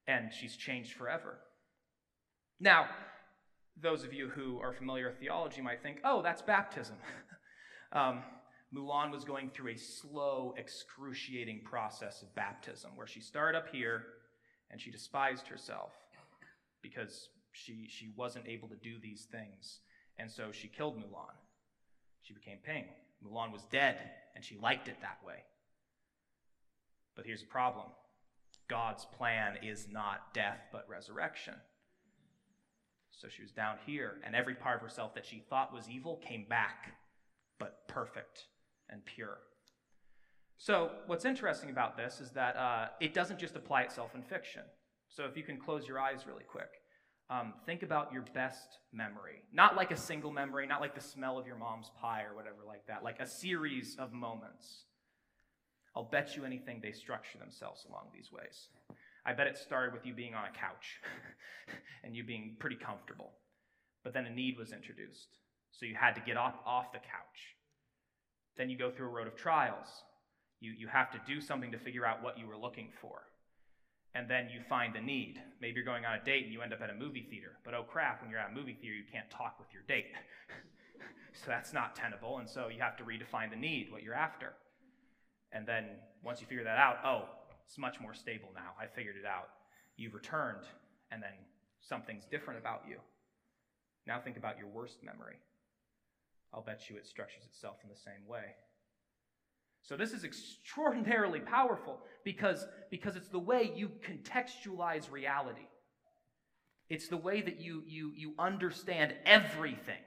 And 0.05 0.31
she's 0.31 0.55
changed 0.55 0.93
forever. 0.93 1.39
Now, 2.59 2.87
those 3.81 4.03
of 4.03 4.13
you 4.13 4.29
who 4.29 4.59
are 4.59 4.73
familiar 4.73 5.07
with 5.07 5.19
theology 5.19 5.61
might 5.61 5.81
think, 5.81 5.99
oh, 6.03 6.21
that's 6.21 6.41
baptism. 6.41 6.95
um, 7.91 8.23
Mulan 8.73 9.11
was 9.11 9.23
going 9.23 9.49
through 9.49 9.71
a 9.71 9.77
slow, 9.77 10.53
excruciating 10.57 11.61
process 11.63 12.21
of 12.21 12.33
baptism 12.35 12.91
where 12.95 13.07
she 13.07 13.21
started 13.21 13.57
up 13.57 13.67
here 13.71 14.03
and 14.69 14.81
she 14.81 14.91
despised 14.91 15.47
herself 15.47 15.91
because 16.81 17.29
she, 17.51 17.87
she 17.89 18.11
wasn't 18.15 18.47
able 18.47 18.67
to 18.67 18.75
do 18.75 18.99
these 19.01 19.27
things. 19.31 19.79
And 20.17 20.29
so 20.29 20.51
she 20.51 20.67
killed 20.67 20.97
Mulan. 20.97 21.35
She 22.21 22.33
became 22.33 22.57
Ping. 22.63 22.85
Mulan 23.25 23.51
was 23.51 23.63
dead, 23.71 23.97
and 24.35 24.43
she 24.43 24.57
liked 24.57 24.87
it 24.87 24.97
that 25.01 25.19
way. 25.25 25.43
But 27.15 27.25
here's 27.25 27.41
the 27.41 27.47
problem 27.47 27.87
God's 28.67 29.05
plan 29.05 29.57
is 29.63 29.87
not 29.89 30.33
death, 30.33 30.59
but 30.71 30.87
resurrection. 30.89 31.55
So 33.17 33.27
she 33.27 33.41
was 33.41 33.51
down 33.51 33.77
here, 33.85 34.17
and 34.23 34.35
every 34.35 34.53
part 34.53 34.75
of 34.75 34.81
herself 34.81 35.15
that 35.15 35.25
she 35.25 35.43
thought 35.49 35.73
was 35.73 35.89
evil 35.89 36.17
came 36.17 36.45
back, 36.47 36.93
but 37.59 37.87
perfect 37.87 38.45
and 38.89 39.03
pure. 39.05 39.39
So, 40.59 40.91
what's 41.07 41.25
interesting 41.25 41.71
about 41.71 41.97
this 41.97 42.21
is 42.21 42.31
that 42.31 42.55
uh, 42.55 42.87
it 42.99 43.13
doesn't 43.15 43.39
just 43.39 43.55
apply 43.55 43.83
itself 43.83 44.13
in 44.13 44.21
fiction. 44.21 44.61
So, 45.09 45.25
if 45.25 45.35
you 45.35 45.43
can 45.43 45.57
close 45.57 45.87
your 45.87 45.99
eyes 45.99 46.25
really 46.27 46.43
quick, 46.43 46.69
um, 47.29 47.53
think 47.65 47.81
about 47.81 48.13
your 48.13 48.23
best 48.33 48.77
memory. 48.93 49.41
Not 49.51 49.75
like 49.75 49.91
a 49.91 49.97
single 49.97 50.31
memory, 50.31 50.67
not 50.67 50.79
like 50.79 50.95
the 50.95 51.01
smell 51.01 51.39
of 51.39 51.47
your 51.47 51.57
mom's 51.57 51.91
pie 51.99 52.23
or 52.23 52.35
whatever 52.35 52.57
like 52.65 52.85
that, 52.87 53.03
like 53.03 53.19
a 53.19 53.27
series 53.27 53.97
of 53.99 54.13
moments. 54.13 54.83
I'll 55.95 56.03
bet 56.03 56.37
you 56.37 56.45
anything 56.45 56.79
they 56.81 56.91
structure 56.91 57.39
themselves 57.39 57.85
along 57.89 58.09
these 58.13 58.31
ways. 58.31 58.69
I 59.27 59.33
bet 59.33 59.47
it 59.47 59.57
started 59.57 59.93
with 59.93 60.05
you 60.05 60.13
being 60.13 60.33
on 60.33 60.45
a 60.45 60.57
couch 60.57 61.01
and 62.03 62.15
you 62.15 62.23
being 62.23 62.55
pretty 62.59 62.77
comfortable. 62.77 63.33
But 64.03 64.13
then 64.13 64.25
a 64.25 64.33
need 64.33 64.57
was 64.57 64.71
introduced. 64.71 65.27
So 65.71 65.85
you 65.85 65.95
had 65.99 66.15
to 66.15 66.21
get 66.21 66.37
off, 66.37 66.55
off 66.65 66.93
the 66.93 66.99
couch. 66.99 67.55
Then 68.55 68.69
you 68.69 68.77
go 68.77 68.89
through 68.89 69.07
a 69.07 69.11
road 69.11 69.27
of 69.27 69.35
trials. 69.35 69.87
You, 70.61 70.71
you 70.71 70.87
have 70.87 71.11
to 71.11 71.19
do 71.27 71.41
something 71.41 71.73
to 71.73 71.77
figure 71.77 72.05
out 72.05 72.23
what 72.23 72.39
you 72.39 72.47
were 72.47 72.57
looking 72.57 72.89
for. 73.01 73.23
And 74.15 74.29
then 74.29 74.47
you 74.51 74.61
find 74.69 74.95
the 74.95 75.01
need. 75.01 75.41
Maybe 75.61 75.75
you're 75.75 75.83
going 75.83 76.05
on 76.05 76.17
a 76.17 76.23
date 76.23 76.45
and 76.45 76.53
you 76.53 76.61
end 76.61 76.73
up 76.73 76.81
at 76.81 76.89
a 76.89 76.95
movie 76.95 77.27
theater. 77.29 77.59
But 77.65 77.73
oh 77.73 77.83
crap, 77.83 78.21
when 78.21 78.31
you're 78.31 78.39
at 78.39 78.51
a 78.51 78.55
movie 78.55 78.77
theater, 78.79 78.95
you 78.95 79.03
can't 79.11 79.29
talk 79.29 79.59
with 79.59 79.67
your 79.73 79.83
date. 79.89 80.07
so 81.33 81.43
that's 81.47 81.73
not 81.73 81.97
tenable. 81.97 82.37
And 82.37 82.49
so 82.49 82.69
you 82.69 82.79
have 82.79 82.95
to 82.97 83.03
redefine 83.03 83.49
the 83.49 83.57
need, 83.57 83.91
what 83.91 84.03
you're 84.03 84.15
after. 84.15 84.53
And 85.51 85.67
then 85.67 85.85
once 86.23 86.39
you 86.39 86.47
figure 86.47 86.63
that 86.63 86.77
out, 86.77 86.97
oh, 87.05 87.25
it's 87.67 87.77
much 87.77 87.99
more 87.99 88.13
stable 88.13 88.49
now. 88.55 88.71
I 88.81 88.85
figured 88.87 89.15
it 89.17 89.25
out. 89.25 89.49
You've 89.97 90.13
returned, 90.13 90.65
and 91.11 91.21
then 91.21 91.33
something's 91.81 92.25
different 92.25 92.59
about 92.59 92.83
you. 92.87 92.97
Now 94.05 94.19
think 94.19 94.37
about 94.37 94.57
your 94.57 94.67
worst 94.67 95.03
memory. 95.03 95.35
I'll 96.53 96.61
bet 96.61 96.89
you 96.89 96.95
it 96.95 97.05
structures 97.05 97.43
itself 97.45 97.77
in 97.83 97.89
the 97.89 97.95
same 97.95 98.25
way. 98.27 98.55
So 99.81 99.97
this 99.97 100.11
is 100.11 100.23
extraordinarily 100.23 101.39
powerful 101.39 101.99
because, 102.23 102.65
because 102.89 103.15
it's 103.15 103.27
the 103.27 103.39
way 103.39 103.71
you 103.75 103.91
contextualize 104.01 105.11
reality. 105.11 105.67
It's 106.89 107.09
the 107.09 107.17
way 107.17 107.41
that 107.41 107.59
you, 107.59 107.83
you, 107.85 108.13
you 108.15 108.33
understand 108.39 109.13
everything. 109.25 109.99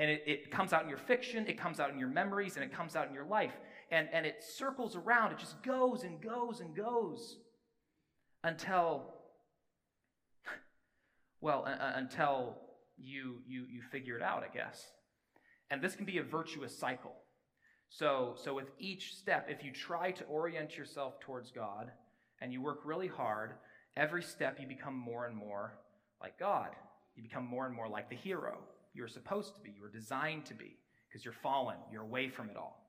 And 0.00 0.10
it, 0.10 0.24
it 0.26 0.50
comes 0.50 0.72
out 0.72 0.82
in 0.82 0.88
your 0.88 0.98
fiction, 0.98 1.46
it 1.46 1.56
comes 1.56 1.78
out 1.78 1.92
in 1.92 2.00
your 2.00 2.08
memories, 2.08 2.56
and 2.56 2.64
it 2.64 2.72
comes 2.72 2.96
out 2.96 3.06
in 3.06 3.14
your 3.14 3.26
life 3.26 3.52
and, 3.90 4.08
and 4.12 4.26
it 4.26 4.42
circles 4.42 4.96
around. 4.96 5.32
It 5.32 5.38
just 5.38 5.62
goes 5.62 6.02
and 6.02 6.20
goes 6.20 6.60
and 6.60 6.74
goes 6.74 7.38
until, 8.42 9.14
well, 11.40 11.64
uh, 11.66 11.92
until 11.96 12.56
you, 12.96 13.38
you, 13.46 13.66
you 13.70 13.82
figure 13.90 14.16
it 14.16 14.22
out, 14.22 14.42
I 14.42 14.54
guess. 14.54 14.84
And 15.70 15.82
this 15.82 15.96
can 15.96 16.04
be 16.04 16.18
a 16.18 16.22
virtuous 16.22 16.76
cycle. 16.76 17.14
So, 17.88 18.34
so 18.36 18.54
with 18.54 18.70
each 18.78 19.14
step, 19.14 19.46
if 19.48 19.64
you 19.64 19.72
try 19.72 20.10
to 20.12 20.24
orient 20.24 20.76
yourself 20.76 21.20
towards 21.20 21.50
God 21.50 21.90
and 22.40 22.52
you 22.52 22.60
work 22.60 22.80
really 22.84 23.08
hard, 23.08 23.52
every 23.96 24.22
step 24.22 24.58
you 24.60 24.66
become 24.66 24.94
more 24.94 25.26
and 25.26 25.36
more 25.36 25.78
like 26.20 26.38
God. 26.38 26.70
You 27.14 27.22
become 27.22 27.44
more 27.44 27.66
and 27.66 27.74
more 27.74 27.88
like 27.88 28.10
the 28.10 28.16
hero 28.16 28.58
you're 28.94 29.08
supposed 29.08 29.54
to 29.54 29.60
be, 29.60 29.74
you're 29.76 29.90
designed 29.90 30.46
to 30.46 30.54
be, 30.54 30.76
because 31.08 31.24
you're 31.24 31.34
fallen, 31.34 31.76
you're 31.92 32.02
away 32.02 32.28
from 32.28 32.48
it 32.48 32.56
all. 32.56 32.83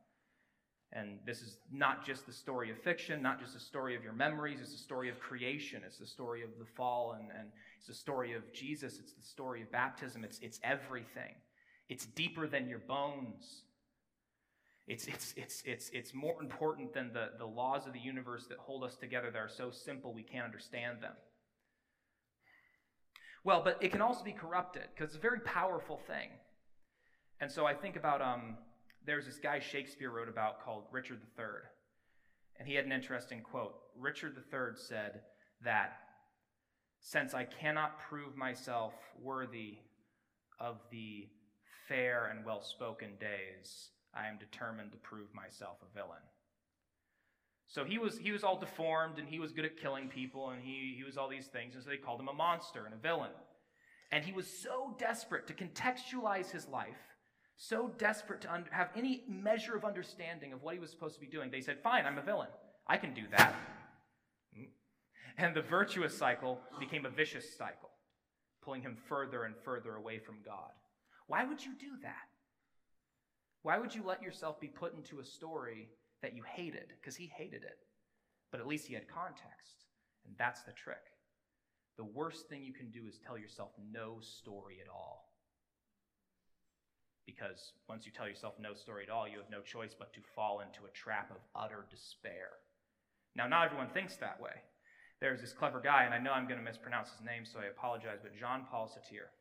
And 0.95 1.19
this 1.25 1.41
is 1.41 1.57
not 1.73 2.05
just 2.05 2.25
the 2.25 2.31
story 2.31 2.71
of 2.71 2.77
fiction, 2.77 3.21
not 3.21 3.37
just 3.37 3.53
the 3.53 3.59
story 3.59 3.97
of 3.97 4.03
your 4.03 4.13
memories, 4.13 4.61
it's 4.61 4.71
the 4.71 4.77
story 4.77 5.09
of 5.09 5.19
creation, 5.19 5.81
it's 5.85 5.97
the 5.97 6.07
story 6.07 6.41
of 6.41 6.49
the 6.57 6.65
fall, 6.65 7.17
and, 7.19 7.29
and 7.37 7.49
it's 7.77 7.87
the 7.87 7.93
story 7.93 8.31
of 8.31 8.41
Jesus, 8.53 8.97
it's 8.97 9.11
the 9.11 9.21
story 9.21 9.61
of 9.61 9.69
baptism, 9.73 10.23
it's, 10.23 10.39
it's 10.39 10.57
everything. 10.63 11.35
It's 11.89 12.05
deeper 12.05 12.47
than 12.47 12.69
your 12.69 12.79
bones. 12.79 13.63
It's, 14.87 15.05
it's, 15.07 15.33
it's, 15.35 15.63
it's, 15.65 15.89
it's 15.89 16.13
more 16.13 16.41
important 16.41 16.93
than 16.93 17.11
the, 17.11 17.31
the 17.39 17.45
laws 17.45 17.85
of 17.87 17.93
the 17.93 17.99
universe 17.99 18.45
that 18.47 18.57
hold 18.57 18.85
us 18.85 18.95
together 18.95 19.29
that 19.31 19.37
are 19.37 19.49
so 19.49 19.71
simple 19.71 20.13
we 20.13 20.23
can't 20.23 20.45
understand 20.45 21.01
them. 21.01 21.13
Well, 23.43 23.61
but 23.63 23.77
it 23.81 23.91
can 23.91 24.01
also 24.01 24.23
be 24.23 24.31
corrupted 24.31 24.83
because 24.95 25.09
it's 25.09 25.17
a 25.17 25.21
very 25.21 25.41
powerful 25.41 25.99
thing. 26.07 26.29
And 27.41 27.51
so 27.51 27.65
I 27.65 27.73
think 27.73 27.97
about 27.97 28.21
um, 28.21 28.57
there's 29.05 29.25
this 29.25 29.38
guy 29.38 29.59
Shakespeare 29.59 30.09
wrote 30.09 30.29
about 30.29 30.63
called 30.63 30.83
Richard 30.91 31.19
III. 31.38 31.45
And 32.57 32.67
he 32.67 32.75
had 32.75 32.85
an 32.85 32.91
interesting 32.91 33.41
quote. 33.41 33.75
Richard 33.97 34.35
III 34.38 34.75
said 34.75 35.21
that 35.63 35.97
since 37.00 37.33
I 37.33 37.43
cannot 37.43 38.00
prove 38.00 38.35
myself 38.35 38.93
worthy 39.21 39.77
of 40.59 40.79
the 40.91 41.27
fair 41.88 42.27
and 42.27 42.45
well 42.45 42.62
spoken 42.62 43.12
days, 43.19 43.89
I 44.13 44.27
am 44.27 44.38
determined 44.38 44.91
to 44.93 44.97
prove 44.97 45.33
myself 45.33 45.77
a 45.81 45.93
villain. 45.93 46.21
So 47.67 47.83
he 47.83 47.97
was, 47.97 48.17
he 48.17 48.31
was 48.31 48.43
all 48.43 48.59
deformed 48.59 49.19
and 49.19 49.27
he 49.27 49.39
was 49.39 49.51
good 49.51 49.65
at 49.65 49.77
killing 49.77 50.07
people 50.07 50.51
and 50.51 50.62
he, 50.63 50.93
he 50.97 51.03
was 51.03 51.17
all 51.17 51.27
these 51.27 51.47
things. 51.47 51.75
And 51.75 51.83
so 51.83 51.89
they 51.89 51.97
called 51.97 52.19
him 52.19 52.29
a 52.29 52.33
monster 52.33 52.85
and 52.85 52.93
a 52.93 52.97
villain. 52.97 53.31
And 54.12 54.24
he 54.24 54.31
was 54.31 54.47
so 54.47 54.95
desperate 54.97 55.47
to 55.47 55.53
contextualize 55.53 56.51
his 56.51 56.67
life 56.67 57.14
so 57.57 57.89
desperate 57.97 58.41
to 58.41 58.53
un- 58.53 58.65
have 58.71 58.89
any 58.95 59.24
measure 59.27 59.75
of 59.75 59.85
understanding 59.85 60.51
of 60.51 60.62
what 60.62 60.74
he 60.74 60.79
was 60.79 60.91
supposed 60.91 61.15
to 61.15 61.21
be 61.21 61.27
doing, 61.27 61.50
they 61.50 61.62
said, 61.62 61.79
Fine, 61.81 62.05
I'm 62.05 62.17
a 62.17 62.21
villain. 62.21 62.50
I 62.88 62.97
can 62.97 63.13
do 63.13 63.24
that. 63.31 63.55
And 65.38 65.53
the 65.53 65.62
virtuous 65.62 66.17
cycle 66.17 66.62
became 66.79 67.05
a 67.05 67.09
vicious 67.09 67.57
cycle, 67.57 67.89
pulling 68.63 68.81
him 68.81 68.95
further 69.09 69.43
and 69.43 69.53
further 69.65 69.95
away 69.95 70.17
from 70.17 70.38
God. 70.45 70.71
Why 71.27 71.43
would 71.43 71.65
you 71.65 71.74
do 71.77 71.91
that? 72.03 72.29
Why 73.62 73.77
would 73.77 73.93
you 73.93 74.01
let 74.05 74.24
yourself 74.24 74.62
be 74.62 74.69
put 74.69 74.95
into 74.95 75.19
a 75.19 75.25
story 75.25 75.89
that 76.21 76.38
you 76.38 76.43
hated? 76.43 76.93
Because 77.01 77.17
he 77.17 77.29
hated 77.35 77.63
it. 77.63 77.79
But 78.50 78.62
at 78.62 78.67
least 78.67 78.88
he 78.88 78.93
had 78.93 79.09
context. 79.09 79.83
And 80.25 80.33
that's 80.38 80.62
the 80.62 80.71
trick. 80.71 81.03
The 81.97 82.05
worst 82.05 82.47
thing 82.47 82.63
you 82.63 82.74
can 82.74 82.89
do 82.89 83.05
is 83.05 83.19
tell 83.19 83.38
yourself 83.38 83.71
no 83.91 84.19
story 84.21 84.77
at 84.81 84.89
all 84.89 85.25
because 87.25 87.74
once 87.89 88.05
you 88.05 88.12
tell 88.12 88.27
yourself 88.27 88.53
no 88.60 88.74
story 88.74 89.03
at 89.03 89.10
all, 89.10 89.27
you 89.27 89.38
have 89.38 89.50
no 89.50 89.62
choice 89.62 89.96
but 89.98 90.13
to 90.13 90.20
fall 90.36 90.62
into 90.62 90.86
a 90.86 90.94
trap 90.94 91.32
of 91.32 91.38
utter 91.55 91.86
despair. 91.89 92.62
Now, 93.36 93.48
not 93.48 93.65
everyone 93.65 93.89
thinks 93.89 94.15
that 94.17 94.39
way. 94.39 94.62
There's 95.20 95.41
this 95.41 95.53
clever 95.53 95.82
guy, 95.82 96.03
and 96.03 96.13
I 96.13 96.20
know 96.20 96.32
I'm 96.32 96.48
going 96.48 96.60
to 96.60 96.65
mispronounce 96.65 97.10
his 97.12 97.25
name, 97.25 97.46
so 97.46 97.60
I 97.60 97.65
apologize, 97.65 98.20
but 98.22 98.38
John 98.38 98.65
Paul 98.70 98.88
Sartre. 98.88 99.32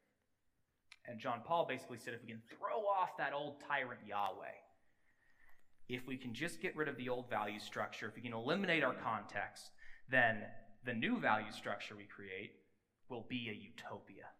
And 1.07 1.21
John 1.21 1.41
Paul 1.45 1.67
basically 1.69 1.99
said 1.99 2.15
if 2.15 2.23
we 2.23 2.29
can 2.29 2.41
throw 2.49 2.87
off 2.87 3.17
that 3.19 3.35
old 3.35 3.57
tyrant 3.69 4.01
Yahweh, 4.07 4.57
if 5.89 6.07
we 6.07 6.17
can 6.17 6.33
just 6.33 6.63
get 6.63 6.75
rid 6.77 6.89
of 6.89 6.97
the 6.97 7.11
old 7.11 7.29
value 7.29 7.61
structure, 7.61 8.09
if 8.09 8.17
we 8.17 8.23
can 8.23 8.33
eliminate 8.33 8.83
our 8.83 8.95
context, 8.95 9.71
then 10.09 10.39
the 10.87 10.95
new 10.95 11.21
value 11.21 11.53
structure 11.53 11.95
we 11.95 12.05
create 12.05 12.53
will 13.11 13.27
be 13.29 13.51
a 13.51 13.53
utopia. 13.53 14.33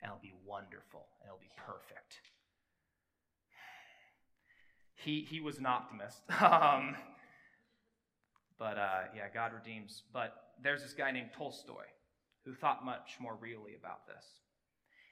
And 0.00 0.10
it'll 0.10 0.22
be 0.22 0.34
wonderful, 0.46 1.06
and 1.20 1.28
it'll 1.28 1.40
be 1.40 1.52
perfect 1.56 2.20
he, 4.96 5.26
he 5.28 5.40
was 5.40 5.58
an 5.58 5.66
optimist. 5.66 6.22
um, 6.40 6.96
but 8.58 8.78
uh, 8.78 9.02
yeah, 9.14 9.28
God 9.32 9.52
redeems. 9.52 10.02
But 10.12 10.34
there's 10.62 10.82
this 10.82 10.94
guy 10.94 11.10
named 11.10 11.30
Tolstoy 11.36 11.84
who 12.44 12.54
thought 12.54 12.84
much 12.84 13.16
more 13.20 13.36
really 13.40 13.74
about 13.78 14.06
this. 14.06 14.24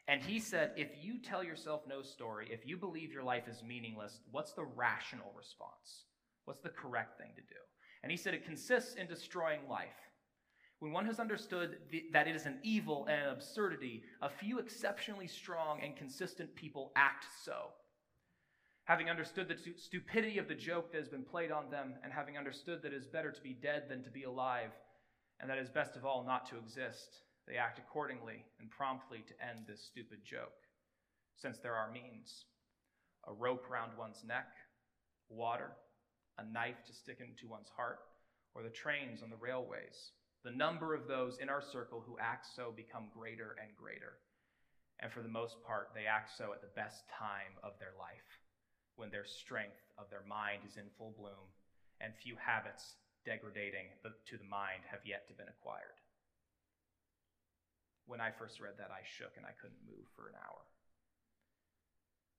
And 0.07 0.23
he 0.23 0.39
said, 0.39 0.73
if 0.77 0.91
you 1.03 1.19
tell 1.19 1.43
yourself 1.43 1.83
no 1.89 2.03
story, 2.03 2.49
if 2.51 2.67
you 2.67 2.77
believe 2.77 3.13
your 3.13 3.23
life 3.23 3.49
is 3.49 3.63
meaningless, 3.63 4.21
what's 4.31 4.53
the 4.53 4.65
rational 4.65 5.33
response? 5.37 6.05
What's 6.45 6.61
the 6.61 6.69
correct 6.69 7.19
thing 7.19 7.31
to 7.37 7.41
do? 7.41 7.61
And 8.03 8.11
he 8.11 8.19
said 8.19 8.35
it 8.35 8.45
consists 8.45 8.95
in 8.95 9.07
destroying 9.07 9.61
life. 9.69 9.89
When 10.81 10.93
one 10.93 11.07
has 11.07 11.19
understood 11.19 11.79
the, 11.91 12.05
that 12.13 12.29
it 12.29 12.37
is 12.37 12.45
an 12.45 12.59
evil 12.63 13.07
and 13.09 13.23
an 13.23 13.31
absurdity, 13.31 14.03
a 14.21 14.29
few 14.29 14.59
exceptionally 14.59 15.27
strong 15.27 15.81
and 15.83 15.97
consistent 15.97 16.55
people 16.55 16.93
act 16.97 17.25
so 17.43 17.71
having 18.85 19.09
understood 19.09 19.49
the 19.49 19.57
stupidity 19.79 20.39
of 20.39 20.47
the 20.47 20.55
joke 20.55 20.93
that 20.93 20.99
has 20.99 21.09
been 21.09 21.25
played 21.25 21.51
on 21.51 21.71
them, 21.71 21.95
and 22.05 22.13
having 22.13 22.37
understood 22.37 22.83
that 22.83 22.93
it 22.93 22.97
is 22.97 23.07
better 23.07 23.33
to 23.33 23.41
be 23.41 23.55
dead 23.55 23.85
than 23.89 24.05
to 24.05 24.11
be 24.11 24.25
alive, 24.25 24.71
and 25.41 25.49
that 25.49 25.57
it 25.59 25.63
is 25.63 25.71
best 25.71 25.97
of 25.97 26.05
all 26.05 26.23
not 26.25 26.49
to 26.49 26.59
exist, 26.59 27.23
they 27.49 27.57
act 27.57 27.79
accordingly 27.79 28.45
and 28.61 28.71
promptly 28.71 29.25
to 29.27 29.45
end 29.45 29.65
this 29.67 29.85
stupid 29.85 30.19
joke, 30.23 30.53
since 31.37 31.59
there 31.59 31.75
are 31.75 31.91
means 31.91 32.45
a 33.27 33.33
rope 33.33 33.65
round 33.71 33.93
one's 33.97 34.23
neck, 34.27 34.49
water, 35.31 35.73
a 36.39 36.45
knife 36.45 36.85
to 36.87 36.93
stick 36.93 37.21
into 37.21 37.51
one's 37.51 37.71
heart, 37.75 38.01
or 38.55 38.63
the 38.63 38.69
trains 38.69 39.23
on 39.23 39.31
the 39.31 39.37
railways. 39.37 40.13
The 40.45 40.51
number 40.51 40.95
of 40.95 41.09
those 41.09 41.39
in 41.39 41.49
our 41.49 41.63
circle 41.63 42.05
who 42.07 42.19
act 42.21 42.47
so 42.55 42.71
become 42.77 43.09
greater 43.17 43.57
and 43.63 43.75
greater. 43.75 44.21
And 45.01 45.11
for 45.11 45.23
the 45.23 45.29
most 45.29 45.57
part, 45.67 45.89
they 45.95 46.05
act 46.05 46.37
so 46.37 46.53
at 46.53 46.61
the 46.61 46.77
best 46.77 47.09
time 47.09 47.57
of 47.63 47.73
their 47.81 47.97
life 47.99 48.44
when 48.97 49.11
their 49.11 49.25
strength 49.25 49.83
of 49.99 50.11
their 50.11 50.25
mind 50.29 50.63
is 50.67 50.77
in 50.77 50.91
full 50.97 51.15
bloom, 51.19 51.51
and 52.01 52.15
few 52.15 52.37
habits 52.37 52.97
degrading 53.25 53.89
to 54.03 54.37
the 54.37 54.51
mind 54.51 54.83
have 54.91 55.01
yet 55.07 55.27
to 55.29 55.35
been 55.35 55.49
acquired. 55.49 55.99
When 58.07 58.21
I 58.21 58.31
first 58.31 58.61
read 58.61 58.77
that, 58.79 58.93
I 58.93 59.01
shook 59.03 59.33
and 59.37 59.47
I 59.47 59.57
couldn't 59.57 59.89
move 59.89 60.05
for 60.15 60.29
an 60.29 60.37
hour 60.37 60.61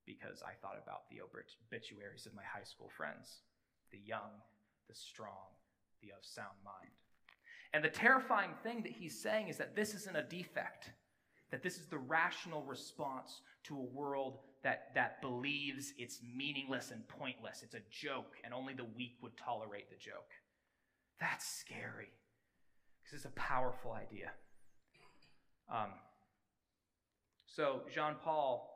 because 0.05 0.43
I 0.45 0.53
thought 0.61 0.77
about 0.77 1.09
the 1.09 1.25
obituaries 1.25 2.27
of 2.27 2.35
my 2.35 2.45
high 2.45 2.63
school 2.63 2.89
friends 2.95 3.41
the 3.91 3.97
young, 4.05 4.29
the 4.87 4.95
strong, 4.95 5.55
the 6.01 6.09
of 6.09 6.21
sound 6.21 6.57
mind. 6.63 6.91
And 7.73 7.83
the 7.83 7.89
terrifying 7.89 8.51
thing 8.63 8.83
that 8.83 8.91
he's 8.91 9.19
saying 9.19 9.47
is 9.47 9.57
that 9.57 9.75
this 9.75 9.93
isn't 9.93 10.15
a 10.15 10.23
defect, 10.23 10.91
that 11.51 11.63
this 11.63 11.77
is 11.77 11.87
the 11.87 11.97
rational 11.97 12.63
response 12.63 13.41
to 13.65 13.75
a 13.75 13.95
world 13.95 14.39
that, 14.65 14.89
that 14.95 15.21
believes 15.21 15.93
it's 15.99 16.21
meaningless 16.35 16.89
and 16.89 17.07
pointless. 17.07 17.61
It's 17.61 17.75
a 17.75 17.81
joke, 17.91 18.33
and 18.43 18.51
only 18.51 18.73
the 18.73 18.87
weak 18.97 19.13
would 19.21 19.37
tolerate 19.37 19.91
the 19.91 19.95
joke. 19.95 20.31
That's 21.19 21.45
scary 21.45 22.09
because 23.03 23.17
it's 23.17 23.25
a 23.25 23.39
powerful 23.39 23.91
idea. 23.91 24.31
Um, 25.71 25.91
so, 27.45 27.83
Jean 27.93 28.15
Paul 28.23 28.67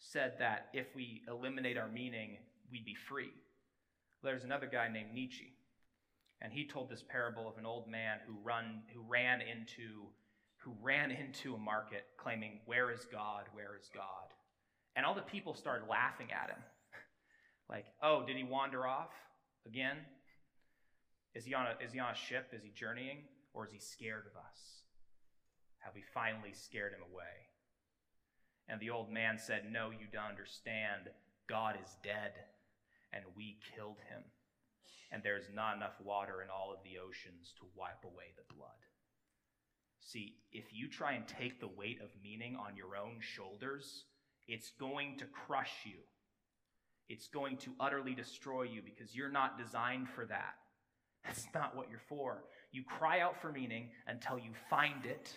said 0.00 0.34
that 0.40 0.66
if 0.72 0.86
we 0.96 1.22
eliminate 1.28 1.78
our 1.78 1.88
meaning, 1.88 2.38
we'd 2.72 2.84
be 2.84 2.96
free. 3.08 3.30
There's 4.24 4.42
another 4.42 4.68
guy 4.70 4.88
named 4.88 5.14
Nietzsche, 5.14 5.52
and 6.42 6.52
he 6.52 6.66
told 6.66 6.90
this 6.90 7.04
parable 7.08 7.48
of 7.48 7.56
an 7.56 7.66
old 7.66 7.88
man 7.88 8.18
who, 8.26 8.34
run, 8.42 8.82
who 8.92 9.00
ran 9.08 9.40
into 9.40 10.08
who 10.56 10.74
ran 10.82 11.10
into 11.12 11.54
a 11.54 11.58
market 11.58 12.02
claiming, 12.18 12.58
Where 12.64 12.90
is 12.90 13.06
God? 13.12 13.44
Where 13.54 13.76
is 13.80 13.88
God? 13.94 14.35
And 14.96 15.04
all 15.04 15.14
the 15.14 15.20
people 15.20 15.54
started 15.54 15.86
laughing 15.88 16.28
at 16.32 16.50
him. 16.50 16.58
like, 17.70 17.86
oh, 18.02 18.24
did 18.26 18.36
he 18.36 18.44
wander 18.44 18.86
off 18.86 19.12
again? 19.66 19.98
Is 21.34 21.44
he, 21.44 21.54
on 21.54 21.66
a, 21.66 21.84
is 21.84 21.92
he 21.92 22.00
on 22.00 22.12
a 22.12 22.16
ship? 22.16 22.48
Is 22.52 22.62
he 22.62 22.70
journeying? 22.70 23.18
Or 23.52 23.66
is 23.66 23.72
he 23.72 23.78
scared 23.78 24.24
of 24.24 24.36
us? 24.36 24.58
Have 25.80 25.94
we 25.94 26.02
finally 26.14 26.52
scared 26.52 26.92
him 26.92 27.04
away? 27.12 27.52
And 28.68 28.80
the 28.80 28.90
old 28.90 29.12
man 29.12 29.38
said, 29.38 29.70
No, 29.70 29.90
you 29.90 30.06
don't 30.10 30.24
understand. 30.24 31.10
God 31.48 31.76
is 31.82 31.96
dead, 32.02 32.32
and 33.12 33.22
we 33.36 33.58
killed 33.76 33.98
him. 34.10 34.22
And 35.12 35.22
there's 35.22 35.46
not 35.54 35.76
enough 35.76 35.94
water 36.02 36.42
in 36.42 36.50
all 36.50 36.72
of 36.72 36.82
the 36.82 36.98
oceans 36.98 37.54
to 37.58 37.66
wipe 37.76 38.02
away 38.02 38.34
the 38.34 38.54
blood. 38.54 38.82
See, 40.00 40.36
if 40.52 40.72
you 40.72 40.88
try 40.88 41.12
and 41.12 41.26
take 41.26 41.60
the 41.60 41.68
weight 41.68 42.00
of 42.02 42.10
meaning 42.22 42.56
on 42.56 42.76
your 42.76 42.96
own 42.96 43.18
shoulders, 43.20 44.04
it's 44.48 44.70
going 44.78 45.18
to 45.18 45.24
crush 45.26 45.72
you. 45.84 45.98
It's 47.08 47.28
going 47.28 47.56
to 47.58 47.70
utterly 47.78 48.14
destroy 48.14 48.62
you 48.62 48.82
because 48.84 49.14
you're 49.14 49.30
not 49.30 49.58
designed 49.58 50.08
for 50.08 50.26
that. 50.26 50.54
That's 51.24 51.46
not 51.54 51.76
what 51.76 51.88
you're 51.90 52.00
for. 52.08 52.44
You 52.72 52.82
cry 52.84 53.20
out 53.20 53.40
for 53.40 53.52
meaning 53.52 53.90
until 54.06 54.38
you 54.38 54.50
find 54.68 55.04
it 55.06 55.32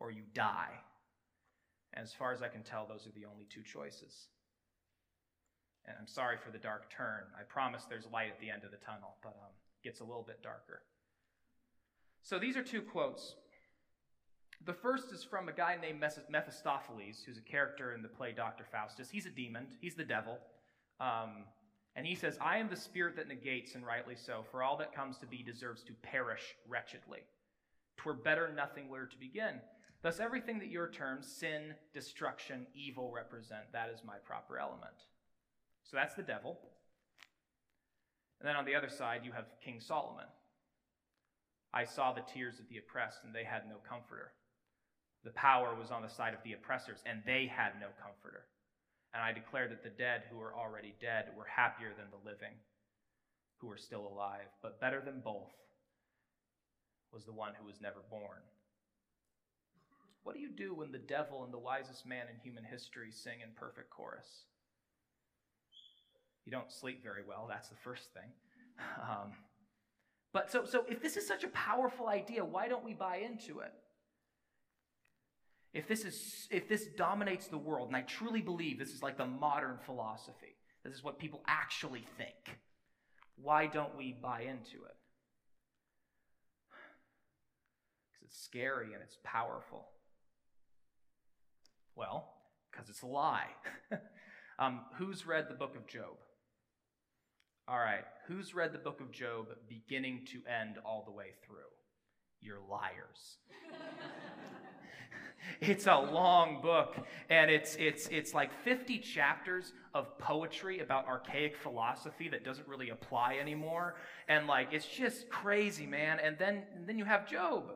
or 0.00 0.10
you 0.10 0.22
die. 0.34 0.70
As 1.94 2.12
far 2.12 2.32
as 2.32 2.42
I 2.42 2.48
can 2.48 2.62
tell, 2.62 2.86
those 2.86 3.06
are 3.06 3.12
the 3.12 3.26
only 3.26 3.46
two 3.48 3.62
choices. 3.62 4.28
And 5.86 5.96
I'm 5.98 6.06
sorry 6.06 6.36
for 6.36 6.50
the 6.50 6.58
dark 6.58 6.90
turn. 6.90 7.22
I 7.38 7.42
promise 7.42 7.84
there's 7.88 8.06
light 8.12 8.28
at 8.28 8.40
the 8.40 8.50
end 8.50 8.64
of 8.64 8.70
the 8.70 8.76
tunnel, 8.76 9.16
but 9.22 9.30
um, 9.30 9.54
it 9.82 9.86
gets 9.86 10.00
a 10.00 10.04
little 10.04 10.22
bit 10.22 10.42
darker. 10.42 10.82
So 12.22 12.38
these 12.38 12.56
are 12.56 12.62
two 12.62 12.82
quotes 12.82 13.34
the 14.64 14.72
first 14.72 15.12
is 15.12 15.24
from 15.24 15.48
a 15.48 15.52
guy 15.52 15.76
named 15.80 16.00
Mephistopheles, 16.00 17.22
who's 17.24 17.38
a 17.38 17.42
character 17.42 17.92
in 17.94 18.02
the 18.02 18.08
play 18.08 18.32
Dr. 18.32 18.64
Faustus. 18.70 19.08
He's 19.10 19.26
a 19.26 19.30
demon, 19.30 19.66
he's 19.80 19.94
the 19.94 20.04
devil. 20.04 20.38
Um, 21.00 21.44
and 21.96 22.06
he 22.06 22.14
says, 22.14 22.38
I 22.40 22.58
am 22.58 22.68
the 22.68 22.76
spirit 22.76 23.16
that 23.16 23.28
negates, 23.28 23.74
and 23.74 23.84
rightly 23.84 24.14
so, 24.14 24.44
for 24.50 24.62
all 24.62 24.76
that 24.76 24.94
comes 24.94 25.18
to 25.18 25.26
be 25.26 25.42
deserves 25.42 25.82
to 25.84 25.92
perish 25.94 26.54
wretchedly. 26.68 27.20
Twere 27.96 28.14
better 28.14 28.52
nothing 28.54 28.88
were 28.88 29.06
to 29.06 29.18
begin. 29.18 29.60
Thus, 30.02 30.20
everything 30.20 30.60
that 30.60 30.70
your 30.70 30.88
terms, 30.88 31.26
sin, 31.26 31.74
destruction, 31.92 32.66
evil, 32.72 33.10
represent, 33.12 33.72
that 33.72 33.90
is 33.92 34.04
my 34.04 34.16
proper 34.24 34.58
element. 34.58 34.94
So 35.82 35.96
that's 35.96 36.14
the 36.14 36.22
devil. 36.22 36.58
And 38.40 38.48
then 38.48 38.54
on 38.54 38.64
the 38.64 38.76
other 38.76 38.88
side, 38.88 39.22
you 39.24 39.32
have 39.32 39.46
King 39.64 39.80
Solomon. 39.80 40.26
I 41.74 41.84
saw 41.84 42.12
the 42.12 42.22
tears 42.32 42.60
of 42.60 42.68
the 42.68 42.78
oppressed, 42.78 43.24
and 43.24 43.34
they 43.34 43.44
had 43.44 43.68
no 43.68 43.76
comforter. 43.88 44.30
The 45.24 45.30
power 45.30 45.74
was 45.74 45.90
on 45.90 46.02
the 46.02 46.08
side 46.08 46.34
of 46.34 46.42
the 46.44 46.52
oppressors, 46.52 47.02
and 47.04 47.22
they 47.26 47.46
had 47.46 47.72
no 47.80 47.88
comforter. 48.02 48.46
And 49.14 49.22
I 49.22 49.32
declare 49.32 49.68
that 49.68 49.82
the 49.82 49.90
dead 49.90 50.24
who 50.30 50.40
are 50.40 50.54
already 50.54 50.94
dead 51.00 51.26
were 51.36 51.46
happier 51.46 51.90
than 51.96 52.06
the 52.10 52.28
living 52.28 52.54
who 53.56 53.70
are 53.70 53.76
still 53.76 54.06
alive. 54.06 54.46
But 54.62 54.80
better 54.80 55.02
than 55.04 55.20
both 55.20 55.50
was 57.12 57.24
the 57.24 57.32
one 57.32 57.52
who 57.58 57.66
was 57.66 57.80
never 57.80 58.00
born. 58.10 58.42
What 60.22 60.34
do 60.34 60.40
you 60.40 60.50
do 60.50 60.74
when 60.74 60.92
the 60.92 60.98
devil 60.98 61.42
and 61.44 61.52
the 61.52 61.58
wisest 61.58 62.06
man 62.06 62.26
in 62.28 62.38
human 62.42 62.64
history 62.64 63.10
sing 63.10 63.40
in 63.42 63.48
perfect 63.56 63.90
chorus? 63.90 64.44
You 66.44 66.52
don't 66.52 66.70
sleep 66.70 67.02
very 67.02 67.22
well, 67.26 67.46
that's 67.48 67.68
the 67.68 67.76
first 67.76 68.12
thing. 68.12 68.30
Um, 69.02 69.32
but 70.32 70.50
so, 70.50 70.64
so 70.64 70.84
if 70.88 71.02
this 71.02 71.16
is 71.16 71.26
such 71.26 71.44
a 71.44 71.48
powerful 71.48 72.08
idea, 72.08 72.44
why 72.44 72.68
don't 72.68 72.84
we 72.84 72.94
buy 72.94 73.16
into 73.16 73.60
it? 73.60 73.72
If 75.74 75.86
this 75.86 76.04
is 76.04 76.48
if 76.50 76.68
this 76.68 76.86
dominates 76.96 77.46
the 77.48 77.58
world 77.58 77.88
and 77.88 77.96
i 77.96 78.02
truly 78.02 78.40
believe 78.40 78.78
this 78.78 78.90
is 78.90 79.02
like 79.02 79.16
the 79.16 79.26
modern 79.26 79.78
philosophy 79.84 80.56
this 80.84 80.94
is 80.94 81.04
what 81.04 81.18
people 81.18 81.42
actually 81.46 82.06
think 82.16 82.58
why 83.42 83.66
don't 83.66 83.96
we 83.96 84.16
buy 84.20 84.40
into 84.40 84.84
it? 84.84 84.96
Because 88.10 88.26
it's 88.26 88.42
scary 88.42 88.92
and 88.94 89.02
it's 89.02 89.18
powerful. 89.24 89.88
Well 91.94 92.34
because 92.70 92.88
it's 92.88 93.02
a 93.02 93.06
lie. 93.06 93.48
Um, 94.60 94.80
who's 94.96 95.24
read 95.24 95.46
the 95.48 95.54
book 95.54 95.76
of 95.76 95.86
job? 95.86 96.16
All 97.68 97.78
right 97.78 98.02
who's 98.26 98.56
read 98.56 98.72
the 98.72 98.78
book 98.78 99.00
of 99.00 99.12
job 99.12 99.46
beginning 99.68 100.26
to 100.32 100.42
end 100.50 100.78
all 100.84 101.04
the 101.06 101.12
way 101.12 101.26
through? 101.46 101.70
You're 102.40 102.58
liars 102.68 103.36
it's 105.60 105.86
a 105.86 105.98
long 105.98 106.60
book, 106.60 106.96
and 107.30 107.50
it's 107.50 107.76
it's 107.76 108.08
it's 108.08 108.34
like 108.34 108.52
50 108.64 108.98
chapters 108.98 109.72
of 109.94 110.18
poetry 110.18 110.80
about 110.80 111.06
archaic 111.06 111.56
philosophy 111.56 112.28
that 112.28 112.44
doesn't 112.44 112.66
really 112.68 112.90
apply 112.90 113.36
anymore, 113.40 113.96
and 114.28 114.46
like 114.46 114.68
it's 114.72 114.86
just 114.86 115.28
crazy, 115.28 115.86
man. 115.86 116.18
And 116.20 116.38
then 116.38 116.62
and 116.74 116.86
then 116.86 116.98
you 116.98 117.04
have 117.04 117.28
Job, 117.28 117.72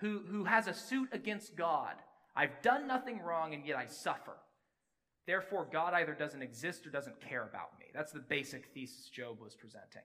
who 0.00 0.20
who 0.30 0.44
has 0.44 0.66
a 0.66 0.74
suit 0.74 1.08
against 1.12 1.56
God. 1.56 1.94
I've 2.34 2.62
done 2.62 2.86
nothing 2.86 3.20
wrong, 3.20 3.54
and 3.54 3.66
yet 3.66 3.76
I 3.76 3.86
suffer. 3.86 4.36
Therefore, 5.26 5.68
God 5.70 5.94
either 5.94 6.14
doesn't 6.14 6.42
exist 6.42 6.86
or 6.86 6.90
doesn't 6.90 7.20
care 7.20 7.44
about 7.44 7.78
me. 7.78 7.86
That's 7.94 8.12
the 8.12 8.20
basic 8.20 8.66
thesis 8.74 9.08
Job 9.08 9.40
was 9.40 9.54
presenting. 9.54 10.02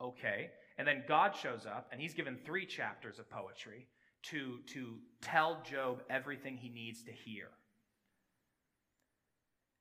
Okay. 0.00 0.50
And 0.78 0.88
then 0.88 1.04
God 1.06 1.34
shows 1.36 1.66
up, 1.66 1.88
and 1.92 2.00
he's 2.00 2.14
given 2.14 2.38
three 2.44 2.66
chapters 2.66 3.18
of 3.18 3.28
poetry 3.30 3.86
to, 4.24 4.58
to 4.66 4.96
tell 5.20 5.62
Job 5.68 6.02
everything 6.10 6.56
he 6.56 6.68
needs 6.68 7.02
to 7.04 7.12
hear. 7.12 7.48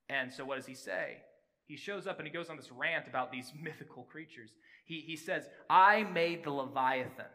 And 0.09 0.31
so, 0.31 0.43
what 0.43 0.57
does 0.57 0.65
he 0.65 0.73
say? 0.73 1.17
He 1.65 1.77
shows 1.77 2.07
up 2.07 2.17
and 2.17 2.27
he 2.27 2.33
goes 2.33 2.49
on 2.49 2.57
this 2.57 2.71
rant 2.71 3.07
about 3.07 3.31
these 3.31 3.51
mythical 3.61 4.03
creatures. 4.03 4.51
He, 4.85 5.01
he 5.01 5.15
says, 5.15 5.47
I 5.69 6.03
made 6.03 6.43
the 6.43 6.51
Leviathan, 6.51 7.25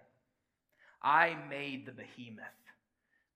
I 1.02 1.36
made 1.48 1.86
the 1.86 1.92
behemoth, 1.92 2.44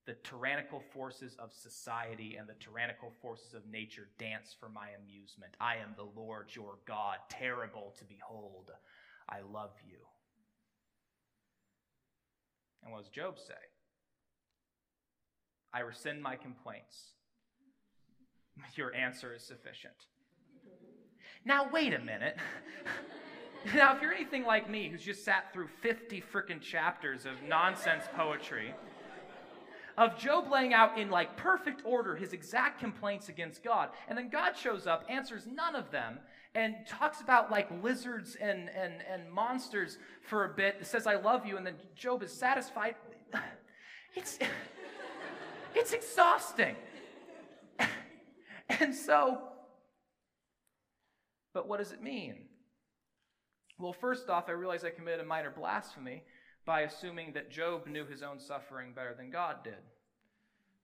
the 0.06 0.14
tyrannical 0.24 0.82
forces 0.92 1.36
of 1.38 1.52
society 1.52 2.36
and 2.36 2.48
the 2.48 2.54
tyrannical 2.58 3.12
forces 3.22 3.54
of 3.54 3.62
nature 3.70 4.08
dance 4.18 4.56
for 4.58 4.68
my 4.68 4.88
amusement. 5.02 5.54
I 5.60 5.76
am 5.76 5.94
the 5.96 6.20
Lord 6.20 6.48
your 6.52 6.78
God, 6.86 7.18
terrible 7.28 7.94
to 7.98 8.04
behold. 8.04 8.70
I 9.28 9.40
love 9.52 9.72
you. 9.86 9.98
And 12.82 12.92
what 12.92 13.02
does 13.02 13.10
Job 13.10 13.38
say? 13.38 13.54
I 15.72 15.80
rescind 15.80 16.22
my 16.22 16.36
complaints. 16.36 17.12
Your 18.76 18.94
answer 18.94 19.34
is 19.34 19.42
sufficient. 19.42 20.06
Now, 21.44 21.68
wait 21.70 21.94
a 21.94 21.98
minute. 21.98 22.36
now, 23.74 23.94
if 23.94 24.02
you're 24.02 24.12
anything 24.12 24.44
like 24.44 24.68
me, 24.68 24.88
who's 24.88 25.02
just 25.02 25.24
sat 25.24 25.52
through 25.52 25.68
50 25.82 26.22
freaking 26.32 26.60
chapters 26.60 27.26
of 27.26 27.42
nonsense 27.48 28.04
poetry, 28.16 28.74
of 29.98 30.16
Job 30.16 30.50
laying 30.50 30.72
out 30.72 30.96
in 30.96 31.10
like 31.10 31.36
perfect 31.36 31.82
order 31.84 32.14
his 32.14 32.32
exact 32.32 32.78
complaints 32.78 33.28
against 33.28 33.64
God, 33.64 33.90
and 34.08 34.16
then 34.16 34.30
God 34.30 34.56
shows 34.56 34.86
up, 34.86 35.04
answers 35.08 35.46
none 35.46 35.74
of 35.74 35.90
them, 35.90 36.20
and 36.54 36.76
talks 36.86 37.20
about 37.20 37.50
like 37.50 37.68
lizards 37.82 38.36
and, 38.36 38.70
and, 38.70 38.94
and 39.12 39.30
monsters 39.30 39.98
for 40.22 40.44
a 40.44 40.54
bit, 40.54 40.86
says, 40.86 41.06
I 41.06 41.16
love 41.16 41.44
you, 41.44 41.56
and 41.56 41.66
then 41.66 41.74
Job 41.94 42.22
is 42.22 42.32
satisfied. 42.32 42.94
It's, 44.14 44.38
it's 45.74 45.92
exhausting. 45.92 46.74
and 48.68 48.92
so, 48.92 49.42
but 51.52 51.68
what 51.68 51.78
does 51.78 51.92
it 51.92 52.02
mean? 52.02 52.46
Well, 53.78 53.92
first 53.92 54.30
off, 54.30 54.48
I 54.48 54.52
realize 54.52 54.82
I 54.82 54.90
committed 54.90 55.20
a 55.20 55.24
minor 55.24 55.50
blasphemy 55.50 56.24
by 56.68 56.82
assuming 56.82 57.32
that 57.32 57.50
Job 57.50 57.86
knew 57.86 58.04
his 58.04 58.22
own 58.22 58.38
suffering 58.38 58.92
better 58.94 59.14
than 59.16 59.30
God 59.30 59.64
did. 59.64 59.80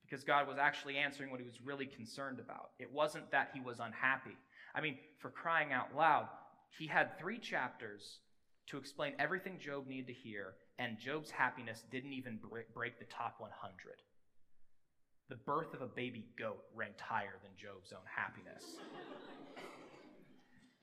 Because 0.03 0.25
God 0.25 0.49
was 0.49 0.57
actually 0.57 0.97
answering 0.97 1.31
what 1.31 1.41
he 1.41 1.47
was 1.47 1.61
really 1.61 1.85
concerned 1.85 2.41
about. 2.41 2.71
It 2.79 2.91
wasn't 2.91 3.31
that 3.33 3.51
he 3.53 3.61
was 3.61 3.81
unhappy. 3.81 4.35
I 4.75 4.81
mean, 4.81 4.97
for 5.19 5.29
crying 5.29 5.75
out 5.75 5.95
loud, 5.95 6.29
he 6.71 6.87
had 6.87 7.19
three 7.19 7.39
chapters 7.39 8.21
to 8.69 8.79
explain 8.79 9.13
everything 9.19 9.59
Job 9.59 9.87
needed 9.87 10.07
to 10.07 10.15
hear, 10.15 10.55
and 10.79 10.99
Job's 10.99 11.31
happiness 11.31 11.85
didn't 11.93 12.15
even 12.15 12.39
break 12.73 12.99
the 12.99 13.05
top 13.05 13.35
100. 13.37 13.75
The 15.29 15.37
birth 15.37 15.75
of 15.75 15.83
a 15.83 15.87
baby 15.87 16.25
goat 16.39 16.65
ranked 16.75 17.03
higher 17.03 17.37
than 17.43 17.51
Job's 17.59 17.93
own 17.93 18.07
happiness. 18.17 18.65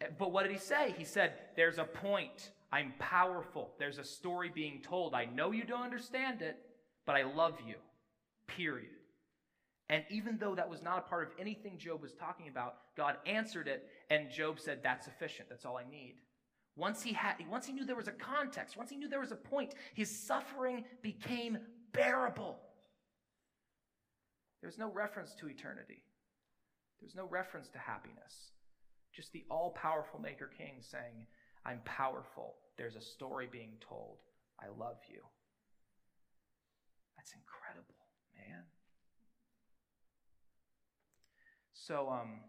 Eh, 0.02 0.08
but 0.18 0.32
what 0.32 0.42
did 0.42 0.52
he 0.52 0.58
say? 0.58 0.96
He 0.98 1.04
said, 1.04 1.34
There's 1.56 1.78
a 1.78 1.84
point. 1.84 2.50
I'm 2.72 2.94
powerful. 3.00 3.72
There's 3.80 3.98
a 3.98 4.04
story 4.04 4.50
being 4.54 4.82
told. 4.82 5.14
I 5.14 5.26
know 5.26 5.52
you 5.52 5.64
don't 5.64 5.84
understand 5.84 6.42
it, 6.42 6.58
but 7.06 7.16
I 7.16 7.24
love 7.24 7.56
you. 7.68 7.76
Period. 8.48 8.90
And 9.90 10.06
even 10.10 10.38
though 10.38 10.56
that 10.56 10.70
was 10.70 10.82
not 10.82 11.00
a 11.00 11.02
part 11.02 11.28
of 11.28 11.34
anything 11.38 11.78
Job 11.78 12.02
was 12.02 12.14
talking 12.14 12.48
about, 12.48 12.76
God 12.96 13.18
answered 13.26 13.68
it, 13.68 13.90
and 14.10 14.32
Job 14.32 14.58
said, 14.58 14.80
That's 14.82 15.06
sufficient. 15.06 15.50
That's 15.50 15.66
all 15.66 15.78
I 15.78 15.84
need. 15.90 16.16
Once 16.78 17.02
he, 17.04 17.12
had, 17.12 17.36
once 17.50 17.66
he 17.66 17.74
knew 17.74 17.86
there 17.86 17.98
was 17.98 18.08
a 18.08 18.14
context, 18.14 18.78
once 18.78 18.90
he 18.90 18.96
knew 18.96 19.10
there 19.10 19.20
was 19.20 19.34
a 19.34 19.36
point, 19.36 19.76
his 19.94 20.10
suffering 20.10 20.86
became 21.02 21.58
bearable. 21.92 22.58
There's 24.62 24.78
no 24.78 24.90
reference 24.90 25.36
to 25.36 25.50
eternity, 25.50 26.04
there's 27.02 27.16
no 27.16 27.28
reference 27.28 27.68
to 27.70 27.80
happiness. 27.80 28.52
Just 29.14 29.34
the 29.34 29.44
all 29.52 29.72
powerful 29.72 30.22
Maker 30.22 30.50
King 30.58 30.76
saying, 30.80 31.28
I'm 31.66 31.82
powerful. 31.84 32.56
There's 32.78 32.96
a 32.96 33.02
story 33.02 33.48
being 33.52 33.74
told. 33.88 34.18
I 34.60 34.68
love 34.68 34.98
you. 35.10 35.22
That's 37.18 37.34
incredible, 37.34 37.96
man. 38.36 38.64
So, 41.74 42.10
um, 42.10 42.42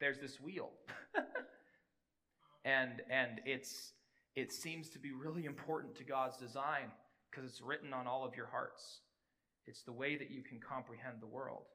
there's 0.00 0.18
this 0.18 0.40
wheel. 0.40 0.70
and 2.64 3.02
and 3.10 3.40
it's 3.44 3.92
it 4.34 4.52
seems 4.52 4.88
to 4.90 4.98
be 4.98 5.12
really 5.12 5.44
important 5.44 5.94
to 5.96 6.04
God's 6.04 6.36
design 6.36 6.90
because 7.30 7.48
it's 7.48 7.60
written 7.60 7.92
on 7.92 8.06
all 8.06 8.24
of 8.24 8.34
your 8.34 8.46
hearts. 8.46 9.00
It's 9.66 9.82
the 9.82 9.92
way 9.92 10.16
that 10.16 10.30
you 10.30 10.42
can 10.42 10.58
comprehend 10.58 11.18
the 11.20 11.26
world. 11.26 11.66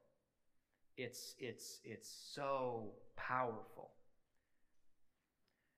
It's 0.97 1.35
it's 1.39 1.79
it's 1.83 2.09
so 2.33 2.91
powerful. 3.15 3.91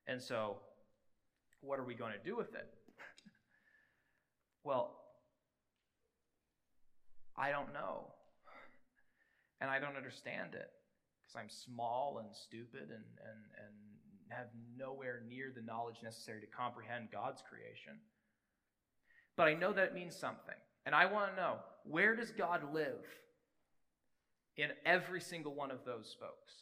And 0.09 0.19
so 0.19 0.57
what 1.61 1.79
are 1.79 1.83
we 1.83 1.93
going 1.93 2.13
to 2.13 2.29
do 2.29 2.35
with 2.35 2.55
it? 2.55 2.67
well, 4.63 4.95
I 7.37 7.51
don't 7.51 7.71
know. 7.73 8.07
And 9.61 9.69
I 9.69 9.77
don't 9.77 9.95
understand 9.95 10.55
it 10.55 10.71
because 11.21 11.35
I'm 11.39 11.49
small 11.49 12.21
and 12.23 12.35
stupid 12.35 12.89
and, 12.89 12.89
and, 12.89 13.41
and 13.59 13.75
have 14.29 14.47
nowhere 14.75 15.21
near 15.29 15.51
the 15.55 15.61
knowledge 15.61 15.97
necessary 16.01 16.41
to 16.41 16.47
comprehend 16.47 17.09
God's 17.11 17.43
creation. 17.47 17.99
But 19.37 19.47
I 19.47 19.53
know 19.53 19.73
that 19.73 19.85
it 19.85 19.93
means 19.93 20.15
something. 20.15 20.55
And 20.87 20.95
I 20.95 21.05
want 21.05 21.35
to 21.35 21.41
know 21.41 21.57
where 21.83 22.15
does 22.15 22.31
God 22.31 22.73
live 22.73 23.05
in 24.57 24.69
every 24.87 25.21
single 25.21 25.53
one 25.53 25.69
of 25.69 25.85
those 25.85 26.15
folks? 26.19 26.53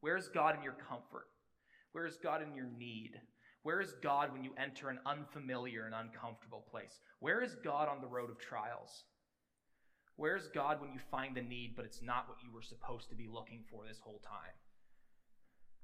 Where 0.00 0.18
is 0.18 0.28
God 0.28 0.54
in 0.54 0.62
your 0.62 0.76
comfort? 0.88 1.28
Where 1.98 2.06
is 2.06 2.16
God 2.16 2.42
in 2.42 2.54
your 2.54 2.70
need? 2.78 3.20
Where 3.64 3.80
is 3.80 3.94
God 4.00 4.32
when 4.32 4.44
you 4.44 4.52
enter 4.56 4.88
an 4.88 5.00
unfamiliar 5.04 5.84
and 5.86 5.96
uncomfortable 5.96 6.64
place? 6.70 7.00
Where 7.18 7.42
is 7.42 7.56
God 7.56 7.88
on 7.88 8.00
the 8.00 8.06
road 8.06 8.30
of 8.30 8.38
trials? 8.38 9.02
Where's 10.14 10.46
God 10.46 10.80
when 10.80 10.92
you 10.92 11.00
find 11.10 11.36
the 11.36 11.42
need, 11.42 11.74
but 11.74 11.84
it's 11.84 12.00
not 12.00 12.28
what 12.28 12.38
you 12.40 12.52
were 12.52 12.62
supposed 12.62 13.08
to 13.08 13.16
be 13.16 13.26
looking 13.26 13.64
for 13.68 13.82
this 13.84 13.98
whole 13.98 14.20
time? 14.24 14.54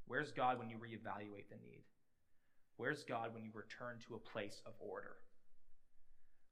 Where's 0.06 0.30
God 0.30 0.60
when 0.60 0.70
you 0.70 0.76
reevaluate 0.76 1.50
the 1.50 1.58
need? 1.60 1.82
Where's 2.76 3.02
God 3.02 3.34
when 3.34 3.42
you 3.42 3.50
return 3.52 3.96
to 4.06 4.14
a 4.14 4.30
place 4.30 4.62
of 4.66 4.74
order? 4.78 5.16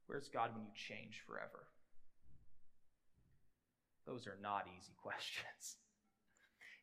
Where's 0.07 0.27
God 0.27 0.49
when 0.53 0.65
you 0.65 0.71
change 0.75 1.21
forever? 1.25 1.71
Those 4.05 4.27
are 4.27 4.37
not 4.43 4.67
easy 4.77 4.91
questions. 5.01 5.77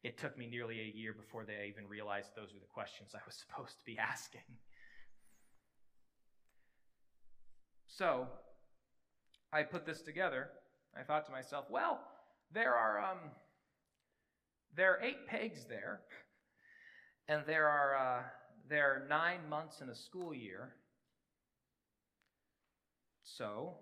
It 0.03 0.19
took 0.19 0.37
me 0.39 0.47
nearly 0.47 0.81
a 0.81 0.97
year 0.97 1.13
before 1.13 1.45
they 1.45 1.67
even 1.69 1.89
realized 1.89 2.31
those 2.35 2.53
were 2.53 2.61
the 2.61 2.73
questions 2.73 3.11
I 3.15 3.21
was 3.27 3.35
supposed 3.49 3.79
to 3.79 3.85
be 3.85 3.99
asking. 3.99 4.41
So, 7.87 8.29
I 9.53 9.63
put 9.65 9.85
this 9.85 10.01
together 10.01 10.49
I 10.99 11.03
thought 11.03 11.25
to 11.27 11.33
myself, 11.33 11.67
well, 11.71 12.01
there 12.53 12.75
are 12.75 13.01
um, 13.01 13.19
there 14.75 14.93
are 14.93 15.03
eight 15.03 15.27
pegs 15.27 15.65
there, 15.69 16.01
and 17.29 17.43
there 17.47 17.69
are 17.69 17.97
uh, 17.97 18.23
there 18.69 18.87
are 18.87 19.07
nine 19.09 19.49
months 19.49 19.81
in 19.81 19.89
a 19.89 19.95
school 19.95 20.35
year. 20.35 20.73
So, 23.23 23.75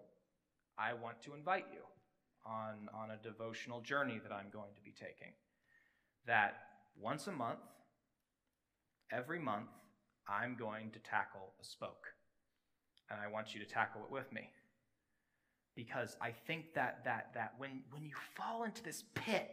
I 0.78 0.92
want 0.92 1.22
to 1.22 1.34
invite 1.34 1.66
you 1.72 1.80
on 2.44 2.88
on 2.94 3.10
a 3.10 3.16
devotional 3.22 3.80
journey 3.80 4.20
that 4.22 4.32
I'm 4.32 4.50
going 4.52 4.74
to 4.76 4.82
be 4.82 4.92
taking. 4.92 5.32
That 6.28 6.58
once 7.00 7.26
a 7.26 7.32
month, 7.32 7.58
every 9.10 9.38
month, 9.38 9.70
I'm 10.28 10.56
going 10.58 10.90
to 10.90 10.98
tackle 10.98 11.54
a 11.58 11.64
spoke, 11.64 12.04
and 13.10 13.18
I 13.18 13.32
want 13.32 13.54
you 13.54 13.60
to 13.60 13.66
tackle 13.66 14.02
it 14.04 14.12
with 14.12 14.30
me. 14.30 14.50
Because 15.74 16.18
I 16.20 16.32
think 16.46 16.74
that 16.74 17.02
that 17.06 17.30
that 17.32 17.54
when 17.56 17.80
when 17.92 18.04
you 18.04 18.14
fall 18.36 18.64
into 18.64 18.82
this 18.82 19.04
pit 19.14 19.48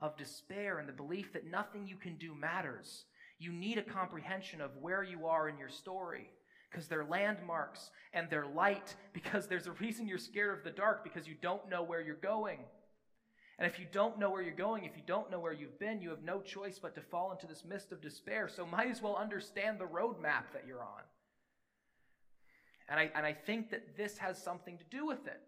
of 0.00 0.16
despair 0.16 0.78
and 0.78 0.88
the 0.88 0.92
belief 0.94 1.34
that 1.34 1.50
nothing 1.50 1.86
you 1.86 1.96
can 1.96 2.16
do 2.16 2.34
matters, 2.34 3.04
you 3.38 3.52
need 3.52 3.76
a 3.76 3.82
comprehension 3.82 4.62
of 4.62 4.70
where 4.80 5.02
you 5.02 5.26
are 5.26 5.50
in 5.50 5.58
your 5.58 5.68
story. 5.68 6.30
Because 6.70 6.88
they're 6.88 7.04
landmarks 7.04 7.90
and 8.14 8.28
they're 8.30 8.46
light 8.46 8.94
because 9.12 9.46
there's 9.46 9.66
a 9.66 9.72
reason 9.72 10.08
you're 10.08 10.18
scared 10.18 10.58
of 10.58 10.64
the 10.64 10.70
dark 10.70 11.04
because 11.04 11.28
you 11.28 11.34
don't 11.42 11.68
know 11.68 11.82
where 11.82 12.00
you're 12.00 12.16
going. 12.16 12.60
And 13.58 13.66
if 13.66 13.78
you 13.78 13.86
don't 13.90 14.18
know 14.18 14.28
where 14.28 14.42
you're 14.42 14.54
going, 14.54 14.84
if 14.84 14.96
you 14.96 15.02
don't 15.06 15.30
know 15.30 15.40
where 15.40 15.52
you've 15.52 15.78
been, 15.78 16.02
you 16.02 16.10
have 16.10 16.22
no 16.22 16.40
choice 16.42 16.78
but 16.78 16.94
to 16.94 17.00
fall 17.00 17.32
into 17.32 17.46
this 17.46 17.64
mist 17.64 17.90
of 17.90 18.02
despair. 18.02 18.48
So 18.48 18.66
might 18.66 18.90
as 18.90 19.00
well 19.00 19.16
understand 19.16 19.78
the 19.78 19.86
roadmap 19.86 20.52
that 20.52 20.64
you're 20.66 20.82
on. 20.82 21.02
And 22.88 23.00
I, 23.00 23.10
and 23.14 23.24
I 23.24 23.32
think 23.32 23.70
that 23.70 23.96
this 23.96 24.18
has 24.18 24.40
something 24.40 24.76
to 24.76 24.84
do 24.90 25.06
with 25.06 25.26
it. 25.26 25.40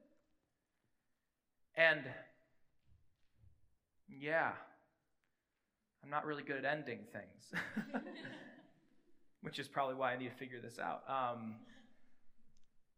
And 1.77 2.01
yeah, 4.09 4.53
I'm 6.03 6.11
not 6.11 6.25
really 6.25 6.43
good 6.43 6.57
at 6.57 6.65
ending 6.65 7.01
things, 7.13 7.63
which 9.43 9.59
is 9.59 9.69
probably 9.69 9.95
why 9.95 10.15
I 10.15 10.19
need 10.19 10.31
to 10.31 10.35
figure 10.35 10.61
this 10.61 10.79
out. 10.79 11.03
Um, 11.09 11.57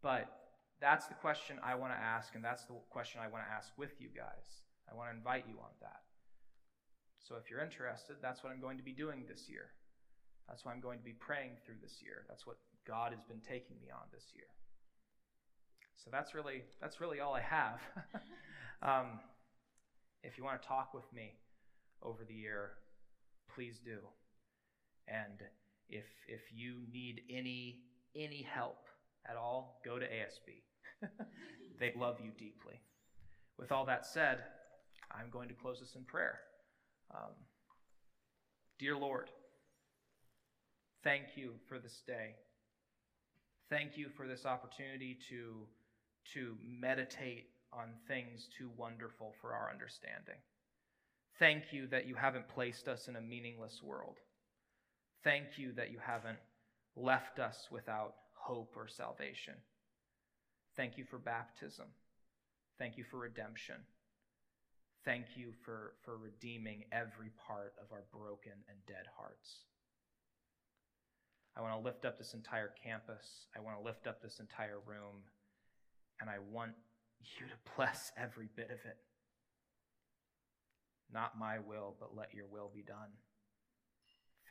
but 0.03 0.29
that's 0.81 1.07
the 1.07 1.15
question 1.15 1.59
I 1.63 1.75
want 1.75 1.93
to 1.93 1.99
ask, 1.99 2.35
and 2.35 2.45
that's 2.45 2.65
the 2.65 2.75
question 2.89 3.21
I 3.23 3.29
want 3.29 3.45
to 3.45 3.53
ask 3.53 3.73
with 3.77 4.01
you 4.01 4.09
guys. 4.17 4.70
I 4.91 4.97
want 4.97 5.11
to 5.11 5.17
invite 5.17 5.45
you 5.49 5.57
on 5.61 5.71
that. 5.81 6.03
So 7.19 7.37
if 7.37 7.51
you're 7.51 7.63
interested, 7.63 8.17
that's 8.21 8.43
what 8.43 8.53
I'm 8.53 8.61
going 8.61 8.77
to 8.79 8.83
be 8.83 8.93
doing 8.93 9.25
this 9.29 9.49
year. 9.49 9.71
That's 10.49 10.65
what 10.65 10.75
I'm 10.75 10.81
going 10.81 10.99
to 10.99 11.05
be 11.05 11.13
praying 11.13 11.53
through 11.65 11.79
this 11.81 12.03
year. 12.03 12.27
That's 12.29 12.47
what 12.47 12.57
God 12.87 13.13
has 13.13 13.23
been 13.23 13.41
taking 13.41 13.77
me 13.81 13.89
on 13.93 14.03
this 14.13 14.33
year. 14.35 14.51
So 15.95 16.11
that's 16.11 16.35
really 16.35 16.63
that's 16.81 17.01
really 17.01 17.21
all 17.21 17.35
I 17.35 17.43
have. 17.43 17.81
Um, 18.83 19.21
if 20.23 20.39
you 20.39 20.45
want 20.45 20.63
to 20.63 20.67
talk 20.67 20.95
with 20.95 21.05
me 21.13 21.33
over 22.03 22.25
the 22.27 22.35
year, 22.35 22.71
please 23.55 23.79
do. 23.85 23.99
And 25.07 25.43
if 25.89 26.07
if 26.29 26.41
you 26.51 26.77
need 26.91 27.23
any 27.29 27.81
any 28.17 28.43
help 28.43 28.87
at 29.29 29.37
all, 29.37 29.81
go 29.85 29.99
to 29.99 30.07
ASB. 30.07 30.63
they 31.79 31.93
love 31.97 32.19
you 32.23 32.31
deeply. 32.39 32.81
With 33.59 33.71
all 33.73 33.85
that 33.87 34.07
said, 34.07 34.45
I'm 35.11 35.31
going 35.31 35.49
to 35.49 35.55
close 35.55 35.81
this 35.81 35.95
in 35.95 36.05
prayer. 36.05 36.41
Um, 37.15 37.33
dear 38.79 38.97
Lord, 38.97 39.29
thank 41.03 41.37
you 41.37 41.53
for 41.69 41.79
this 41.79 42.03
day. 42.07 42.35
Thank 43.69 43.97
you 43.97 44.09
for 44.17 44.27
this 44.27 44.47
opportunity 44.47 45.19
to, 45.29 45.67
to 46.35 46.57
meditate 46.65 47.47
on 47.73 47.91
things 48.09 48.49
too 48.59 48.71
wonderful 48.77 49.35
for 49.41 49.53
our 49.53 49.71
understanding. 49.73 50.41
Thank 51.39 51.73
you 51.73 51.87
that 51.89 52.07
you 52.07 52.15
haven't 52.17 52.49
placed 52.49 52.89
us 52.89 53.09
in 53.09 53.17
a 53.17 53.21
meaningless 53.21 53.81
world. 53.83 54.17
Thank 55.23 55.57
you 55.57 55.73
that 55.73 55.91
you 55.91 55.99
haven't 56.05 56.39
left 56.97 57.39
us 57.39 57.69
without 57.71 58.15
hope 58.35 58.75
or 58.77 58.89
salvation. 58.89 59.55
Thank 60.77 60.99
you 60.99 61.05
for 61.05 61.19
baptism. 61.19 61.87
Thank 62.79 62.97
you 62.99 63.05
for 63.11 63.19
redemption. 63.19 63.77
Thank 65.05 65.27
you 65.35 65.53
for, 65.65 65.95
for 66.05 66.19
redeeming 66.19 66.85
every 66.93 67.31
part 67.47 67.75
of 67.81 67.91
our 67.93 68.05
broken 68.13 68.53
and 68.69 68.77
dead 68.87 69.07
hearts. 69.17 69.65
I 71.57 71.63
want 71.63 71.75
to 71.75 71.85
lift 71.85 72.05
up 72.05 72.19
this 72.19 72.35
entire 72.35 72.73
campus. 72.85 73.47
I 73.57 73.61
want 73.61 73.79
to 73.79 73.85
lift 73.85 74.07
up 74.07 74.23
this 74.23 74.41
entire 74.41 74.79
room. 74.87 75.25
And 76.21 76.29
I 76.29 76.37
want 76.53 76.73
you 77.23 77.47
to 77.47 77.75
bless 77.77 78.13
every 78.17 78.49
bit 78.55 78.67
of 78.67 78.85
it. 78.85 78.99
Not 81.13 81.39
my 81.39 81.59
will, 81.59 81.97
but 81.99 82.15
let 82.15 82.35
your 82.35 82.47
will 82.47 82.71
be 82.73 82.83
done 82.83 83.11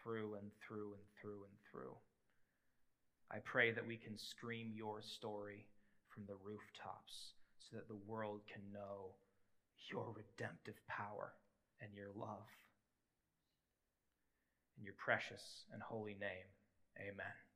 through 0.01 0.35
and 0.35 0.51
through 0.65 0.93
and 0.93 1.03
through 1.21 1.43
and 1.43 1.57
through. 1.71 1.95
I 3.31 3.37
pray 3.37 3.71
that 3.71 3.85
we 3.85 3.97
can 3.97 4.17
scream 4.17 4.71
your 4.73 5.01
story 5.01 5.67
from 6.09 6.23
the 6.25 6.35
rooftops 6.43 7.33
so 7.59 7.77
that 7.77 7.87
the 7.87 7.99
world 8.07 8.41
can 8.51 8.63
know 8.73 9.13
your 9.89 10.13
redemptive 10.15 10.79
power 10.87 11.33
and 11.81 11.89
your 11.93 12.09
love. 12.15 12.47
In 14.77 14.83
your 14.85 14.95
precious 14.97 15.65
and 15.73 15.81
holy 15.81 16.15
name, 16.19 16.47
amen. 16.97 17.48